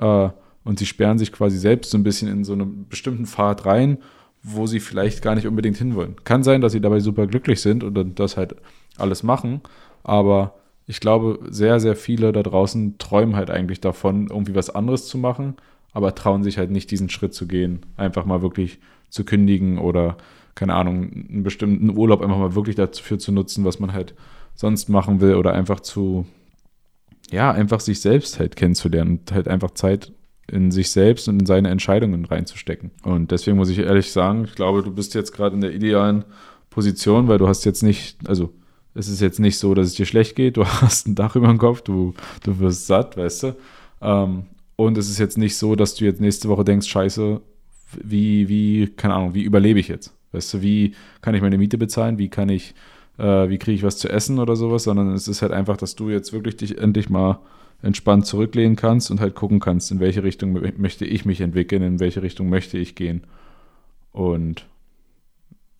Äh, 0.00 0.30
und 0.64 0.78
sie 0.78 0.86
sperren 0.86 1.18
sich 1.18 1.32
quasi 1.32 1.58
selbst 1.58 1.90
so 1.90 1.98
ein 1.98 2.02
bisschen 2.02 2.28
in 2.28 2.44
so 2.44 2.52
einen 2.52 2.86
bestimmten 2.88 3.26
Pfad 3.26 3.64
rein, 3.66 3.98
wo 4.42 4.66
sie 4.66 4.80
vielleicht 4.80 5.22
gar 5.22 5.34
nicht 5.34 5.46
unbedingt 5.46 5.76
hinwollen. 5.76 6.16
Kann 6.24 6.42
sein, 6.42 6.60
dass 6.60 6.72
sie 6.72 6.80
dabei 6.80 7.00
super 7.00 7.26
glücklich 7.26 7.60
sind 7.60 7.84
und 7.84 8.18
das 8.18 8.36
halt 8.36 8.56
alles 8.96 9.22
machen, 9.22 9.60
aber 10.02 10.54
ich 10.86 11.00
glaube, 11.00 11.38
sehr, 11.48 11.78
sehr 11.78 11.94
viele 11.94 12.32
da 12.32 12.42
draußen 12.42 12.98
träumen 12.98 13.36
halt 13.36 13.50
eigentlich 13.50 13.80
davon, 13.80 14.28
irgendwie 14.28 14.54
was 14.54 14.70
anderes 14.70 15.06
zu 15.06 15.18
machen, 15.18 15.54
aber 15.92 16.14
trauen 16.14 16.42
sich 16.42 16.58
halt 16.58 16.70
nicht 16.70 16.90
diesen 16.90 17.08
Schritt 17.08 17.32
zu 17.32 17.46
gehen, 17.46 17.86
einfach 17.96 18.24
mal 18.24 18.42
wirklich 18.42 18.80
zu 19.08 19.24
kündigen 19.24 19.78
oder, 19.78 20.16
keine 20.54 20.74
Ahnung, 20.74 21.10
einen 21.28 21.42
bestimmten 21.42 21.96
Urlaub 21.96 22.22
einfach 22.22 22.38
mal 22.38 22.54
wirklich 22.54 22.76
dafür 22.76 23.18
zu 23.18 23.32
nutzen, 23.32 23.64
was 23.64 23.78
man 23.78 23.92
halt 23.92 24.14
sonst 24.54 24.88
machen 24.88 25.20
will 25.20 25.36
oder 25.36 25.52
einfach 25.52 25.80
zu, 25.80 26.26
ja, 27.30 27.50
einfach 27.50 27.80
sich 27.80 28.00
selbst 28.00 28.38
halt 28.38 28.56
kennenzulernen 28.56 29.18
und 29.18 29.32
halt 29.32 29.48
einfach 29.48 29.72
Zeit 29.72 30.12
in 30.50 30.70
sich 30.70 30.90
selbst 30.90 31.28
und 31.28 31.40
in 31.40 31.46
seine 31.46 31.70
Entscheidungen 31.70 32.24
reinzustecken. 32.24 32.90
Und 33.02 33.30
deswegen 33.30 33.56
muss 33.56 33.70
ich 33.70 33.78
ehrlich 33.78 34.10
sagen, 34.10 34.44
ich 34.44 34.54
glaube, 34.54 34.82
du 34.82 34.92
bist 34.92 35.14
jetzt 35.14 35.32
gerade 35.32 35.54
in 35.54 35.60
der 35.60 35.72
idealen 35.72 36.24
Position, 36.70 37.28
weil 37.28 37.38
du 37.38 37.48
hast 37.48 37.64
jetzt 37.64 37.82
nicht, 37.82 38.16
also 38.28 38.52
es 38.94 39.08
ist 39.08 39.20
jetzt 39.20 39.38
nicht 39.38 39.58
so, 39.58 39.74
dass 39.74 39.86
es 39.86 39.94
dir 39.94 40.06
schlecht 40.06 40.36
geht, 40.36 40.56
du 40.56 40.64
hast 40.66 41.06
ein 41.06 41.14
Dach 41.14 41.36
über 41.36 41.48
dem 41.48 41.58
Kopf, 41.58 41.82
du, 41.82 42.14
du 42.42 42.58
wirst 42.58 42.86
satt, 42.86 43.16
weißt 43.16 43.42
du. 43.44 43.56
Ähm, 44.02 44.44
und 44.76 44.98
es 44.98 45.10
ist 45.10 45.18
jetzt 45.18 45.38
nicht 45.38 45.56
so, 45.56 45.76
dass 45.76 45.94
du 45.94 46.04
jetzt 46.04 46.20
nächste 46.20 46.48
Woche 46.48 46.64
denkst, 46.64 46.88
scheiße, 46.88 47.40
wie, 48.02 48.48
wie, 48.48 48.86
keine 48.88 49.14
Ahnung, 49.14 49.34
wie 49.34 49.42
überlebe 49.42 49.78
ich 49.78 49.88
jetzt? 49.88 50.14
Weißt 50.32 50.54
du, 50.54 50.62
wie 50.62 50.94
kann 51.22 51.34
ich 51.34 51.42
meine 51.42 51.58
Miete 51.58 51.76
bezahlen? 51.76 52.18
Wie 52.18 52.28
kann 52.28 52.48
ich 52.48 52.74
äh, 53.20 53.50
wie 53.50 53.58
kriege 53.58 53.76
ich 53.76 53.82
was 53.82 53.98
zu 53.98 54.08
essen 54.08 54.38
oder 54.38 54.56
sowas, 54.56 54.84
sondern 54.84 55.12
es 55.12 55.28
ist 55.28 55.42
halt 55.42 55.52
einfach, 55.52 55.76
dass 55.76 55.94
du 55.94 56.08
jetzt 56.08 56.32
wirklich 56.32 56.56
dich 56.56 56.78
endlich 56.78 57.10
mal 57.10 57.40
entspannt 57.82 58.26
zurücklehnen 58.26 58.76
kannst 58.76 59.10
und 59.10 59.20
halt 59.20 59.34
gucken 59.34 59.60
kannst, 59.60 59.90
in 59.90 60.00
welche 60.00 60.22
Richtung 60.22 60.52
möchte 60.78 61.04
ich 61.04 61.24
mich 61.24 61.40
entwickeln, 61.40 61.82
in 61.82 62.00
welche 62.00 62.22
Richtung 62.22 62.48
möchte 62.48 62.78
ich 62.78 62.94
gehen. 62.94 63.22
Und 64.12 64.66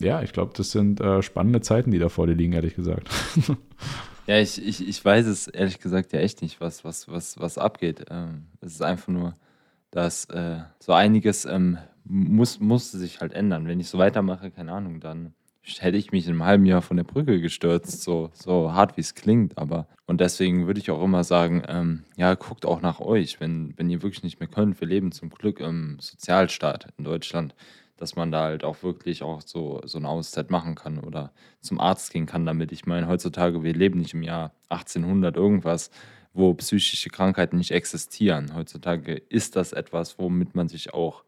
ja, 0.00 0.22
ich 0.22 0.32
glaube, 0.32 0.52
das 0.56 0.70
sind 0.70 1.00
äh, 1.00 1.22
spannende 1.22 1.60
Zeiten, 1.60 1.90
die 1.90 1.98
da 1.98 2.08
vor 2.08 2.26
dir 2.26 2.34
liegen, 2.34 2.52
ehrlich 2.52 2.74
gesagt. 2.74 3.08
ja, 4.26 4.38
ich, 4.38 4.64
ich, 4.66 4.86
ich 4.86 5.04
weiß 5.04 5.26
es 5.26 5.46
ehrlich 5.46 5.78
gesagt 5.78 6.12
ja 6.12 6.20
echt 6.20 6.42
nicht, 6.42 6.60
was, 6.60 6.84
was, 6.84 7.08
was, 7.08 7.38
was 7.38 7.58
abgeht. 7.58 8.06
Ähm, 8.10 8.46
es 8.60 8.72
ist 8.72 8.82
einfach 8.82 9.08
nur, 9.08 9.36
dass 9.90 10.24
äh, 10.26 10.60
so 10.78 10.92
einiges 10.92 11.44
ähm, 11.44 11.76
muss, 12.04 12.60
musste 12.60 12.98
sich 12.98 13.20
halt 13.20 13.34
ändern. 13.34 13.66
Wenn 13.66 13.80
ich 13.80 13.88
so 13.88 13.98
weitermache, 13.98 14.50
keine 14.50 14.72
Ahnung, 14.72 15.00
dann 15.00 15.34
hätte 15.62 15.96
ich 15.96 16.12
mich 16.12 16.26
in 16.26 16.32
einem 16.32 16.44
halben 16.44 16.66
Jahr 16.66 16.82
von 16.82 16.96
der 16.96 17.04
Brücke 17.04 17.40
gestürzt, 17.40 18.02
so, 18.02 18.30
so 18.32 18.72
hart 18.72 18.96
wie 18.96 19.02
es 19.02 19.14
klingt. 19.14 19.58
Aber 19.58 19.86
und 20.06 20.20
deswegen 20.20 20.66
würde 20.66 20.80
ich 20.80 20.90
auch 20.90 21.02
immer 21.02 21.22
sagen, 21.22 21.62
ähm, 21.68 22.04
ja, 22.16 22.34
guckt 22.34 22.66
auch 22.66 22.80
nach 22.80 23.00
euch, 23.00 23.40
wenn, 23.40 23.74
wenn 23.76 23.90
ihr 23.90 24.02
wirklich 24.02 24.22
nicht 24.22 24.40
mehr 24.40 24.48
könnt. 24.48 24.80
Wir 24.80 24.88
leben 24.88 25.12
zum 25.12 25.30
Glück 25.30 25.60
im 25.60 25.98
Sozialstaat 26.00 26.88
in 26.98 27.04
Deutschland, 27.04 27.54
dass 27.96 28.16
man 28.16 28.32
da 28.32 28.44
halt 28.44 28.64
auch 28.64 28.82
wirklich 28.82 29.22
auch 29.22 29.42
so, 29.42 29.80
so 29.84 29.98
eine 29.98 30.08
Auszeit 30.08 30.50
machen 30.50 30.74
kann 30.74 30.98
oder 30.98 31.32
zum 31.60 31.78
Arzt 31.78 32.12
gehen 32.12 32.26
kann 32.26 32.46
damit. 32.46 32.72
Ich 32.72 32.86
meine, 32.86 33.06
heutzutage, 33.06 33.62
wir 33.62 33.74
leben 33.74 34.00
nicht 34.00 34.14
im 34.14 34.22
Jahr 34.22 34.52
1800 34.70 35.36
irgendwas, 35.36 35.90
wo 36.32 36.54
psychische 36.54 37.10
Krankheiten 37.10 37.58
nicht 37.58 37.72
existieren. 37.72 38.54
Heutzutage 38.54 39.14
ist 39.14 39.56
das 39.56 39.72
etwas, 39.72 40.18
womit 40.18 40.54
man 40.54 40.68
sich 40.68 40.94
auch 40.94 41.24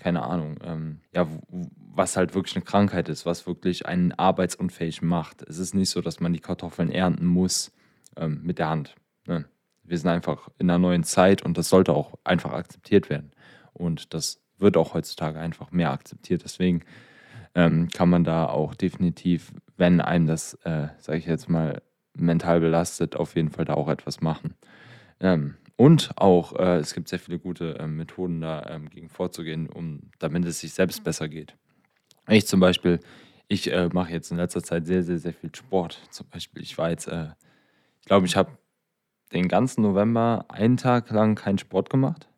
keine 0.00 0.22
Ahnung, 0.22 0.56
ähm, 0.64 1.00
ja, 1.14 1.26
was 1.48 2.16
halt 2.16 2.34
wirklich 2.34 2.56
eine 2.56 2.64
Krankheit 2.64 3.10
ist, 3.10 3.26
was 3.26 3.46
wirklich 3.46 3.84
einen 3.86 4.12
arbeitsunfähig 4.12 5.02
macht. 5.02 5.42
Es 5.42 5.58
ist 5.58 5.74
nicht 5.74 5.90
so, 5.90 6.00
dass 6.00 6.20
man 6.20 6.32
die 6.32 6.40
Kartoffeln 6.40 6.90
ernten 6.90 7.26
muss 7.26 7.70
ähm, 8.16 8.40
mit 8.42 8.58
der 8.58 8.70
Hand. 8.70 8.94
Ne? 9.26 9.44
Wir 9.84 9.98
sind 9.98 10.08
einfach 10.08 10.48
in 10.58 10.70
einer 10.70 10.78
neuen 10.78 11.04
Zeit 11.04 11.42
und 11.42 11.58
das 11.58 11.68
sollte 11.68 11.92
auch 11.92 12.14
einfach 12.24 12.54
akzeptiert 12.54 13.10
werden. 13.10 13.32
Und 13.74 14.14
das 14.14 14.40
wird 14.56 14.78
auch 14.78 14.94
heutzutage 14.94 15.38
einfach 15.38 15.70
mehr 15.70 15.90
akzeptiert. 15.90 16.44
Deswegen 16.44 16.80
ähm, 17.54 17.88
kann 17.90 18.08
man 18.08 18.24
da 18.24 18.46
auch 18.46 18.74
definitiv, 18.74 19.52
wenn 19.76 20.00
einem 20.00 20.26
das, 20.26 20.54
äh, 20.64 20.88
sage 20.96 21.18
ich 21.18 21.26
jetzt 21.26 21.50
mal, 21.50 21.82
mental 22.14 22.60
belastet, 22.60 23.16
auf 23.16 23.36
jeden 23.36 23.50
Fall 23.50 23.66
da 23.66 23.74
auch 23.74 23.88
etwas 23.88 24.22
machen. 24.22 24.54
Ähm, 25.20 25.56
und 25.80 26.10
auch, 26.16 26.56
äh, 26.56 26.76
es 26.76 26.92
gibt 26.92 27.08
sehr 27.08 27.18
viele 27.18 27.38
gute 27.38 27.78
äh, 27.78 27.86
Methoden 27.86 28.42
da 28.42 28.66
ähm, 28.68 28.90
gegen 28.90 29.08
vorzugehen, 29.08 29.66
um, 29.66 30.10
damit 30.18 30.44
es 30.44 30.60
sich 30.60 30.74
selbst 30.74 31.02
besser 31.04 31.26
geht. 31.26 31.56
Ich 32.28 32.46
zum 32.46 32.60
Beispiel, 32.60 33.00
ich 33.48 33.72
äh, 33.72 33.88
mache 33.90 34.12
jetzt 34.12 34.30
in 34.30 34.36
letzter 34.36 34.62
Zeit 34.62 34.86
sehr, 34.86 35.02
sehr, 35.02 35.18
sehr 35.18 35.32
viel 35.32 35.48
Sport. 35.54 36.02
Zum 36.10 36.28
Beispiel, 36.28 36.60
ich 36.60 36.76
war 36.76 36.90
jetzt, 36.90 37.06
äh, 37.08 37.28
ich 37.98 38.06
glaube, 38.06 38.26
ich 38.26 38.36
habe 38.36 38.58
den 39.32 39.48
ganzen 39.48 39.80
November 39.80 40.44
einen 40.48 40.76
Tag 40.76 41.08
lang 41.08 41.34
keinen 41.34 41.56
Sport 41.56 41.88
gemacht. 41.88 42.28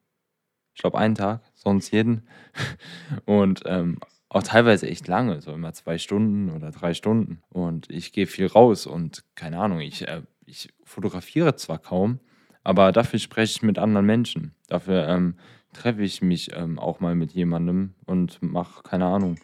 Ich 0.77 0.81
glaube, 0.81 0.99
einen 0.99 1.17
Tag, 1.17 1.43
sonst 1.53 1.91
jeden. 1.91 2.29
Und 3.25 3.63
ähm, 3.67 3.99
auch 4.29 4.45
teilweise 4.45 4.89
echt 4.89 5.09
lange, 5.09 5.41
so 5.41 5.53
immer 5.53 5.73
zwei 5.73 5.99
Stunden 5.99 6.49
oder 6.53 6.71
drei 6.71 6.95
Stunden. 6.95 7.43
Und 7.49 7.91
ich 7.91 8.13
gehe 8.13 8.29
viel 8.29 8.47
raus 8.47 8.87
und 8.87 9.25
keine 9.35 9.59
Ahnung, 9.59 9.81
ich, 9.81 10.07
äh, 10.07 10.23
ich 10.47 10.73
fotografiere 10.85 11.57
zwar 11.57 11.81
kaum, 11.81 12.21
aber 12.65 12.93
dafür 12.93 13.19
spreche 13.19 13.57
ich 13.57 13.63
mit 13.63 13.79
anderen 13.79 14.07
Menschen. 14.07 14.55
Dafür 14.69 15.09
ähm, 15.09 15.35
treffe 15.73 16.03
ich 16.03 16.23
mich 16.23 16.55
ähm, 16.55 16.79
auch 16.79 17.01
mal 17.01 17.15
mit 17.15 17.33
jemandem 17.33 17.95
und 18.07 18.43
mache, 18.43 18.83
keine 18.83 19.07
Ahnung, 19.07 19.37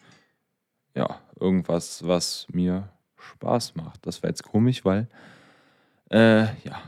ja, 0.95 1.19
irgendwas, 1.39 2.05
was 2.07 2.47
mir 2.51 2.89
Spaß 3.17 3.75
macht. 3.75 4.05
Das 4.05 4.23
wäre 4.23 4.31
jetzt 4.31 4.43
komisch, 4.43 4.85
weil, 4.85 5.07
äh, 6.11 6.43
ja, 6.63 6.81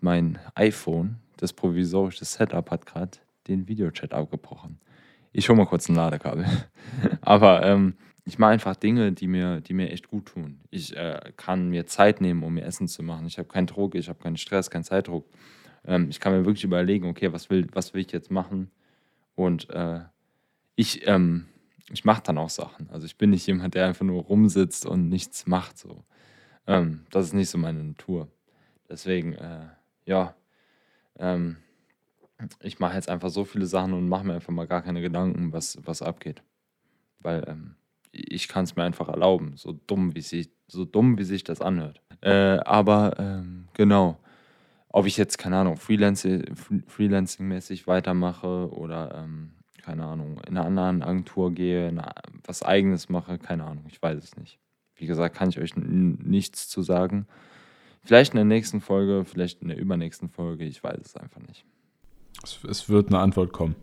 mein 0.00 0.38
iPhone, 0.54 1.16
das 1.36 1.52
provisorische 1.52 2.24
Setup, 2.24 2.70
hat 2.70 2.86
gerade 2.86 3.18
den 3.48 3.68
Videochat 3.68 4.12
abgebrochen. 4.12 4.80
Ich 5.32 5.48
hole 5.48 5.58
mal 5.58 5.66
kurz 5.66 5.88
ein 5.88 5.94
Ladekabel. 5.94 6.46
Aber 7.20 7.62
ähm, 7.62 7.94
ich 8.24 8.38
mache 8.38 8.52
einfach 8.52 8.76
Dinge, 8.76 9.12
die 9.12 9.26
mir, 9.26 9.60
die 9.60 9.74
mir 9.74 9.90
echt 9.90 10.08
gut 10.08 10.26
tun. 10.26 10.60
Ich 10.70 10.96
äh, 10.96 11.32
kann 11.36 11.68
mir 11.68 11.86
Zeit 11.86 12.20
nehmen, 12.20 12.42
um 12.42 12.54
mir 12.54 12.64
Essen 12.64 12.88
zu 12.88 13.02
machen. 13.02 13.26
Ich 13.26 13.38
habe 13.38 13.48
keinen 13.48 13.66
Druck, 13.66 13.94
ich 13.94 14.08
habe 14.08 14.18
keinen 14.18 14.36
Stress, 14.36 14.70
keinen 14.70 14.84
Zeitdruck. 14.84 15.26
Ähm, 15.86 16.08
ich 16.10 16.20
kann 16.20 16.32
mir 16.32 16.44
wirklich 16.44 16.64
überlegen, 16.64 17.06
okay, 17.06 17.32
was 17.32 17.50
will, 17.50 17.66
was 17.72 17.94
will 17.94 18.00
ich 18.00 18.12
jetzt 18.12 18.30
machen? 18.30 18.70
Und 19.34 19.70
äh, 19.70 20.00
ich, 20.74 21.06
ähm, 21.06 21.46
ich 21.90 22.04
mache 22.04 22.22
dann 22.22 22.38
auch 22.38 22.50
Sachen. 22.50 22.90
Also 22.90 23.06
ich 23.06 23.16
bin 23.16 23.30
nicht 23.30 23.46
jemand, 23.46 23.74
der 23.74 23.86
einfach 23.86 24.04
nur 24.04 24.22
rumsitzt 24.22 24.86
und 24.86 25.08
nichts 25.08 25.46
macht. 25.46 25.78
So. 25.78 26.04
Ähm, 26.66 27.06
das 27.10 27.26
ist 27.26 27.34
nicht 27.34 27.50
so 27.50 27.58
meine 27.58 27.82
Natur. 27.82 28.28
Deswegen, 28.88 29.34
äh, 29.34 29.66
ja, 30.04 30.34
ähm, 31.18 31.56
ich 32.60 32.78
mache 32.78 32.94
jetzt 32.94 33.08
einfach 33.08 33.30
so 33.30 33.44
viele 33.44 33.66
Sachen 33.66 33.94
und 33.94 34.08
mache 34.08 34.26
mir 34.26 34.34
einfach 34.34 34.52
mal 34.52 34.66
gar 34.66 34.82
keine 34.82 35.00
Gedanken, 35.00 35.52
was, 35.52 35.78
was 35.84 36.02
abgeht. 36.02 36.42
Weil 37.20 37.44
ähm, 37.48 37.76
ich 38.12 38.48
kann 38.48 38.64
es 38.64 38.76
mir 38.76 38.84
einfach 38.84 39.08
erlauben, 39.08 39.56
so 39.56 39.72
dumm, 39.86 40.14
wie 40.14 40.20
sich, 40.20 40.50
so 40.68 40.84
dumm, 40.84 41.18
wie 41.18 41.24
sich 41.24 41.44
das 41.44 41.60
anhört. 41.60 42.00
Äh, 42.20 42.58
aber 42.64 43.14
ähm, 43.18 43.68
genau. 43.74 44.18
Ob 44.88 45.06
ich 45.06 45.16
jetzt, 45.16 45.38
keine 45.38 45.58
Ahnung, 45.58 45.76
Freelancing, 45.76 46.54
Freelancing-mäßig 46.86 47.86
weitermache 47.86 48.70
oder, 48.72 49.14
ähm, 49.16 49.52
keine 49.82 50.04
Ahnung, 50.04 50.40
in 50.46 50.56
einer 50.56 50.66
anderen 50.66 51.02
Agentur 51.02 51.52
gehe, 51.52 51.88
eine, 51.88 52.10
was 52.44 52.62
Eigenes 52.62 53.08
mache, 53.08 53.38
keine 53.38 53.64
Ahnung, 53.64 53.84
ich 53.88 54.00
weiß 54.00 54.22
es 54.22 54.36
nicht. 54.36 54.58
Wie 54.94 55.06
gesagt, 55.06 55.36
kann 55.36 55.50
ich 55.50 55.60
euch 55.60 55.76
nichts 55.76 56.68
zu 56.68 56.82
sagen. 56.82 57.26
Vielleicht 58.02 58.32
in 58.32 58.36
der 58.36 58.44
nächsten 58.44 58.80
Folge, 58.80 59.24
vielleicht 59.24 59.62
in 59.62 59.68
der 59.68 59.76
übernächsten 59.76 60.28
Folge, 60.28 60.64
ich 60.64 60.82
weiß 60.82 60.98
es 61.00 61.16
einfach 61.16 61.40
nicht. 61.40 61.64
Es, 62.42 62.62
es 62.64 62.88
wird 62.88 63.08
eine 63.08 63.18
Antwort 63.18 63.52
kommen. 63.52 63.74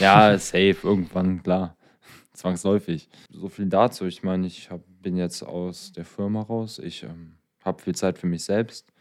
Ja, 0.00 0.36
safe, 0.38 0.76
irgendwann, 0.82 1.42
klar. 1.42 1.76
Zwangsläufig. 2.32 3.08
So 3.30 3.48
viel 3.48 3.66
dazu. 3.66 4.06
Ich 4.06 4.22
meine, 4.22 4.46
ich 4.46 4.70
hab, 4.70 4.80
bin 5.00 5.16
jetzt 5.16 5.42
aus 5.42 5.92
der 5.92 6.04
Firma 6.04 6.42
raus. 6.42 6.78
Ich 6.78 7.04
ähm, 7.04 7.36
habe 7.64 7.80
viel 7.80 7.94
Zeit 7.94 8.18
für 8.18 8.26
mich 8.26 8.44
selbst. 8.44 8.92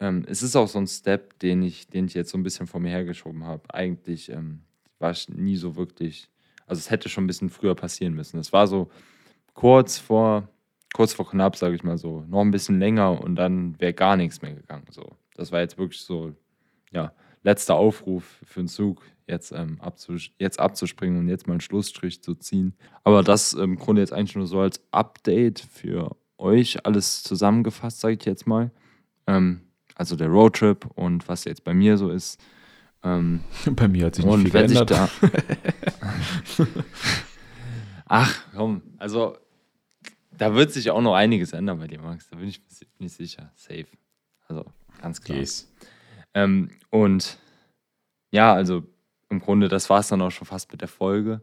Ähm, 0.00 0.24
es 0.28 0.42
ist 0.42 0.56
auch 0.56 0.68
so 0.68 0.78
ein 0.78 0.86
Step, 0.86 1.38
den 1.40 1.62
ich, 1.62 1.88
den 1.88 2.06
ich 2.06 2.14
jetzt 2.14 2.30
so 2.30 2.38
ein 2.38 2.42
bisschen 2.42 2.66
vor 2.66 2.80
mir 2.80 2.90
hergeschoben 2.90 3.44
habe. 3.44 3.62
Eigentlich 3.74 4.30
ähm, 4.30 4.62
war 4.98 5.10
ich 5.10 5.28
nie 5.28 5.56
so 5.56 5.76
wirklich, 5.76 6.30
also 6.66 6.78
es 6.78 6.90
hätte 6.90 7.08
schon 7.08 7.24
ein 7.24 7.28
bisschen 7.28 7.50
früher 7.50 7.74
passieren 7.74 8.14
müssen. 8.14 8.38
Es 8.38 8.52
war 8.52 8.66
so 8.66 8.90
kurz 9.54 9.98
vor, 9.98 10.48
kurz 10.94 11.12
vor 11.12 11.28
knapp, 11.28 11.56
sage 11.56 11.74
ich 11.74 11.82
mal 11.82 11.98
so, 11.98 12.24
noch 12.28 12.42
ein 12.42 12.50
bisschen 12.50 12.78
länger 12.78 13.20
und 13.22 13.36
dann 13.36 13.78
wäre 13.80 13.92
gar 13.92 14.16
nichts 14.16 14.42
mehr 14.42 14.54
gegangen. 14.54 14.86
So, 14.90 15.16
das 15.34 15.52
war 15.52 15.60
jetzt 15.60 15.78
wirklich 15.78 16.00
so, 16.00 16.34
ja, 16.92 17.12
letzter 17.42 17.74
Aufruf 17.74 18.40
für 18.44 18.60
den 18.60 18.68
Zug, 18.68 19.02
jetzt, 19.26 19.52
ähm, 19.52 19.80
abzus 19.80 20.30
jetzt 20.38 20.60
abzuspringen 20.60 21.18
und 21.18 21.28
jetzt 21.28 21.46
mal 21.46 21.54
einen 21.54 21.60
Schlussstrich 21.60 22.22
zu 22.22 22.34
ziehen. 22.34 22.74
Aber 23.04 23.22
das 23.22 23.52
im 23.52 23.76
Grunde 23.76 24.00
jetzt 24.02 24.12
eigentlich 24.12 24.36
nur 24.36 24.46
so 24.46 24.60
als 24.60 24.80
Update 24.90 25.60
für 25.60 26.16
euch, 26.38 26.84
alles 26.86 27.22
zusammengefasst, 27.22 28.00
sage 28.00 28.16
ich 28.18 28.24
jetzt 28.24 28.46
mal. 28.46 28.70
Ähm, 29.26 29.67
also 29.98 30.16
der 30.16 30.28
Roadtrip 30.28 30.86
und 30.94 31.28
was 31.28 31.44
jetzt 31.44 31.64
bei 31.64 31.74
mir 31.74 31.98
so 31.98 32.10
ist. 32.10 32.40
Ähm, 33.02 33.40
bei 33.72 33.88
mir 33.88 34.06
hat 34.06 34.14
sich 34.14 34.24
nicht 34.24 34.38
viel 34.38 34.50
geändert. 34.50 34.90
Da 34.90 35.10
Ach, 38.06 38.34
komm, 38.54 38.80
also 38.96 39.36
da 40.30 40.54
wird 40.54 40.72
sich 40.72 40.90
auch 40.90 41.02
noch 41.02 41.14
einiges 41.14 41.52
ändern 41.52 41.78
bei 41.78 41.88
dir, 41.88 42.00
Max. 42.00 42.30
Da 42.30 42.36
bin 42.36 42.48
ich 42.48 42.62
nicht 42.98 43.14
sicher. 43.14 43.52
Safe. 43.54 43.86
Also 44.46 44.64
ganz 45.02 45.20
klar. 45.20 45.38
Yes. 45.38 45.70
Ähm, 46.32 46.70
und 46.90 47.38
ja, 48.30 48.54
also 48.54 48.84
im 49.28 49.40
Grunde, 49.40 49.68
das 49.68 49.90
war 49.90 50.00
es 50.00 50.08
dann 50.08 50.22
auch 50.22 50.30
schon 50.30 50.46
fast 50.46 50.70
mit 50.70 50.80
der 50.80 50.88
Folge. 50.88 51.42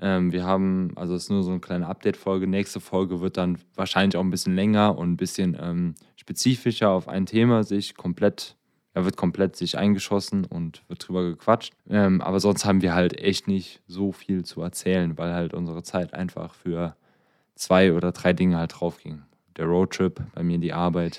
Ähm, 0.00 0.32
wir 0.32 0.44
haben, 0.44 0.92
also 0.96 1.14
es 1.14 1.24
ist 1.24 1.30
nur 1.30 1.42
so 1.42 1.50
eine 1.50 1.60
kleine 1.60 1.86
Update-Folge. 1.86 2.46
Nächste 2.46 2.80
Folge 2.80 3.20
wird 3.20 3.36
dann 3.36 3.58
wahrscheinlich 3.74 4.16
auch 4.16 4.24
ein 4.24 4.30
bisschen 4.30 4.54
länger 4.54 4.98
und 4.98 5.12
ein 5.12 5.16
bisschen 5.16 5.56
ähm, 5.60 5.94
spezifischer 6.22 6.90
auf 6.90 7.08
ein 7.08 7.26
Thema 7.26 7.64
sich 7.64 7.96
komplett, 7.96 8.56
er 8.94 9.04
wird 9.04 9.16
komplett 9.16 9.56
sich 9.56 9.76
eingeschossen 9.76 10.44
und 10.44 10.82
wird 10.88 11.06
drüber 11.06 11.24
gequatscht. 11.24 11.74
Ähm, 11.90 12.20
aber 12.20 12.38
sonst 12.38 12.64
haben 12.64 12.80
wir 12.80 12.94
halt 12.94 13.18
echt 13.18 13.48
nicht 13.48 13.82
so 13.88 14.12
viel 14.12 14.44
zu 14.44 14.62
erzählen, 14.62 15.18
weil 15.18 15.34
halt 15.34 15.52
unsere 15.52 15.82
Zeit 15.82 16.14
einfach 16.14 16.54
für 16.54 16.94
zwei 17.56 17.92
oder 17.92 18.12
drei 18.12 18.32
Dinge 18.32 18.56
halt 18.56 18.80
drauf 18.80 18.98
ging. 19.02 19.22
Der 19.56 19.66
Roadtrip, 19.66 20.22
bei 20.32 20.44
mir 20.44 20.58
die 20.58 20.72
Arbeit 20.72 21.18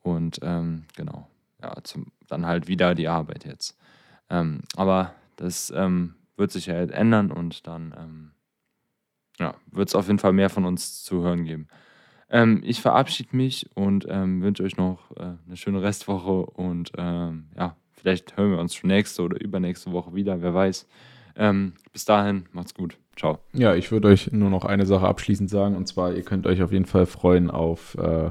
und 0.00 0.38
ähm, 0.42 0.84
genau, 0.96 1.28
ja, 1.60 1.74
zum, 1.82 2.06
dann 2.28 2.46
halt 2.46 2.68
wieder 2.68 2.94
die 2.94 3.08
Arbeit 3.08 3.44
jetzt. 3.44 3.76
Ähm, 4.30 4.60
aber 4.76 5.12
das 5.34 5.72
ähm, 5.74 6.14
wird 6.36 6.52
sich 6.52 6.66
ja 6.66 6.74
halt 6.74 6.92
ändern 6.92 7.32
und 7.32 7.66
dann 7.66 7.94
ähm, 7.98 8.30
ja, 9.40 9.56
wird 9.72 9.88
es 9.88 9.96
auf 9.96 10.06
jeden 10.06 10.20
Fall 10.20 10.32
mehr 10.32 10.50
von 10.50 10.64
uns 10.64 11.02
zu 11.02 11.22
hören 11.24 11.44
geben. 11.44 11.66
Ähm, 12.30 12.62
ich 12.64 12.80
verabschiede 12.80 13.36
mich 13.36 13.68
und 13.74 14.06
ähm, 14.08 14.42
wünsche 14.42 14.62
euch 14.62 14.76
noch 14.76 15.10
äh, 15.16 15.32
eine 15.46 15.56
schöne 15.56 15.82
Restwoche 15.82 16.46
und 16.46 16.92
ähm, 16.96 17.46
ja, 17.56 17.76
vielleicht 17.92 18.36
hören 18.36 18.52
wir 18.52 18.58
uns 18.58 18.74
schon 18.74 18.88
nächste 18.88 19.22
oder 19.22 19.40
übernächste 19.40 19.90
Woche 19.92 20.14
wieder, 20.14 20.40
wer 20.40 20.54
weiß. 20.54 20.86
Ähm, 21.36 21.72
bis 21.92 22.04
dahin, 22.04 22.44
macht's 22.52 22.74
gut. 22.74 22.96
Ciao. 23.16 23.38
Ja, 23.52 23.74
ich 23.74 23.90
würde 23.90 24.08
euch 24.08 24.30
nur 24.32 24.50
noch 24.50 24.64
eine 24.64 24.86
Sache 24.86 25.06
abschließend 25.06 25.50
sagen 25.50 25.76
und 25.76 25.86
zwar, 25.88 26.14
ihr 26.14 26.22
könnt 26.22 26.46
euch 26.46 26.62
auf 26.62 26.72
jeden 26.72 26.86
Fall 26.86 27.06
freuen 27.06 27.50
auf 27.50 27.96
äh, 27.96 28.30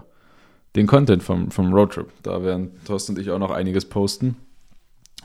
den 0.75 0.87
Content 0.87 1.21
vom, 1.21 1.51
vom 1.51 1.73
Roadtrip. 1.73 2.07
Da 2.23 2.41
werden 2.43 2.71
Thorsten 2.85 3.15
und 3.15 3.21
ich 3.21 3.29
auch 3.31 3.39
noch 3.39 3.51
einiges 3.51 3.85
posten. 3.85 4.37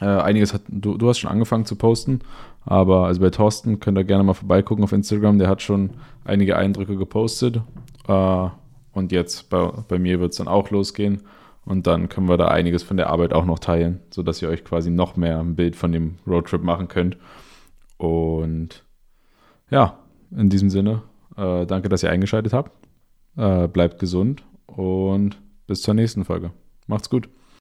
Äh, 0.01 0.07
einiges 0.07 0.53
hat, 0.53 0.63
du, 0.69 0.99
du 0.99 1.09
hast 1.09 1.21
schon 1.21 1.31
angefangen 1.31 1.65
zu 1.65 1.77
posten, 1.77 2.21
aber 2.65 3.07
also 3.07 3.21
bei 3.21 3.31
Thorsten 3.31 3.79
könnt 3.79 3.97
ihr 3.97 4.05
gerne 4.05 4.25
mal 4.25 4.35
vorbeigucken 4.35 4.83
auf 4.83 4.93
Instagram. 4.93 5.39
Der 5.39 5.49
hat 5.49 5.63
schon 5.63 5.91
einige 6.25 6.57
Eindrücke 6.57 6.97
gepostet. 6.97 7.61
Äh, 8.09 8.49
und 8.95 9.13
jetzt 9.13 9.51
bei, 9.51 9.71
bei 9.89 9.99
mir 9.99 10.21
wird 10.21 10.33
es 10.33 10.39
dann 10.39 10.49
auch 10.49 10.71
losgehen. 10.71 11.23
Und 11.65 11.87
dann 11.87 12.09
können 12.09 12.29
wir 12.29 12.37
da 12.37 12.49
einiges 12.49 12.83
von 12.83 12.99
der 12.99 13.09
Arbeit 13.09 13.33
auch 13.33 13.47
noch 13.47 13.59
teilen, 13.59 14.01
sodass 14.11 14.43
ihr 14.43 14.49
euch 14.51 14.65
quasi 14.65 14.91
noch 14.91 15.17
mehr 15.17 15.41
ein 15.41 15.57
Bild 15.57 15.77
von 15.77 15.93
dem 15.93 16.17
Roadtrip 16.27 16.63
machen 16.63 16.89
könnt. 16.89 17.17
Und 17.97 18.85
ja, 19.71 19.99
in 20.31 20.51
diesem 20.51 20.69
Sinne, 20.69 21.03
äh, 21.37 21.65
danke, 21.65 21.89
dass 21.89 22.03
ihr 22.03 22.11
eingeschaltet 22.11 22.53
habt. 22.53 22.71
Äh, 23.37 23.67
bleibt 23.69 23.99
gesund 23.99 24.45
und 24.67 25.41
bis 25.67 25.83
zur 25.83 25.95
nächsten 25.95 26.25
Folge. 26.25 26.51
Macht's 26.87 27.09
gut. 27.09 27.29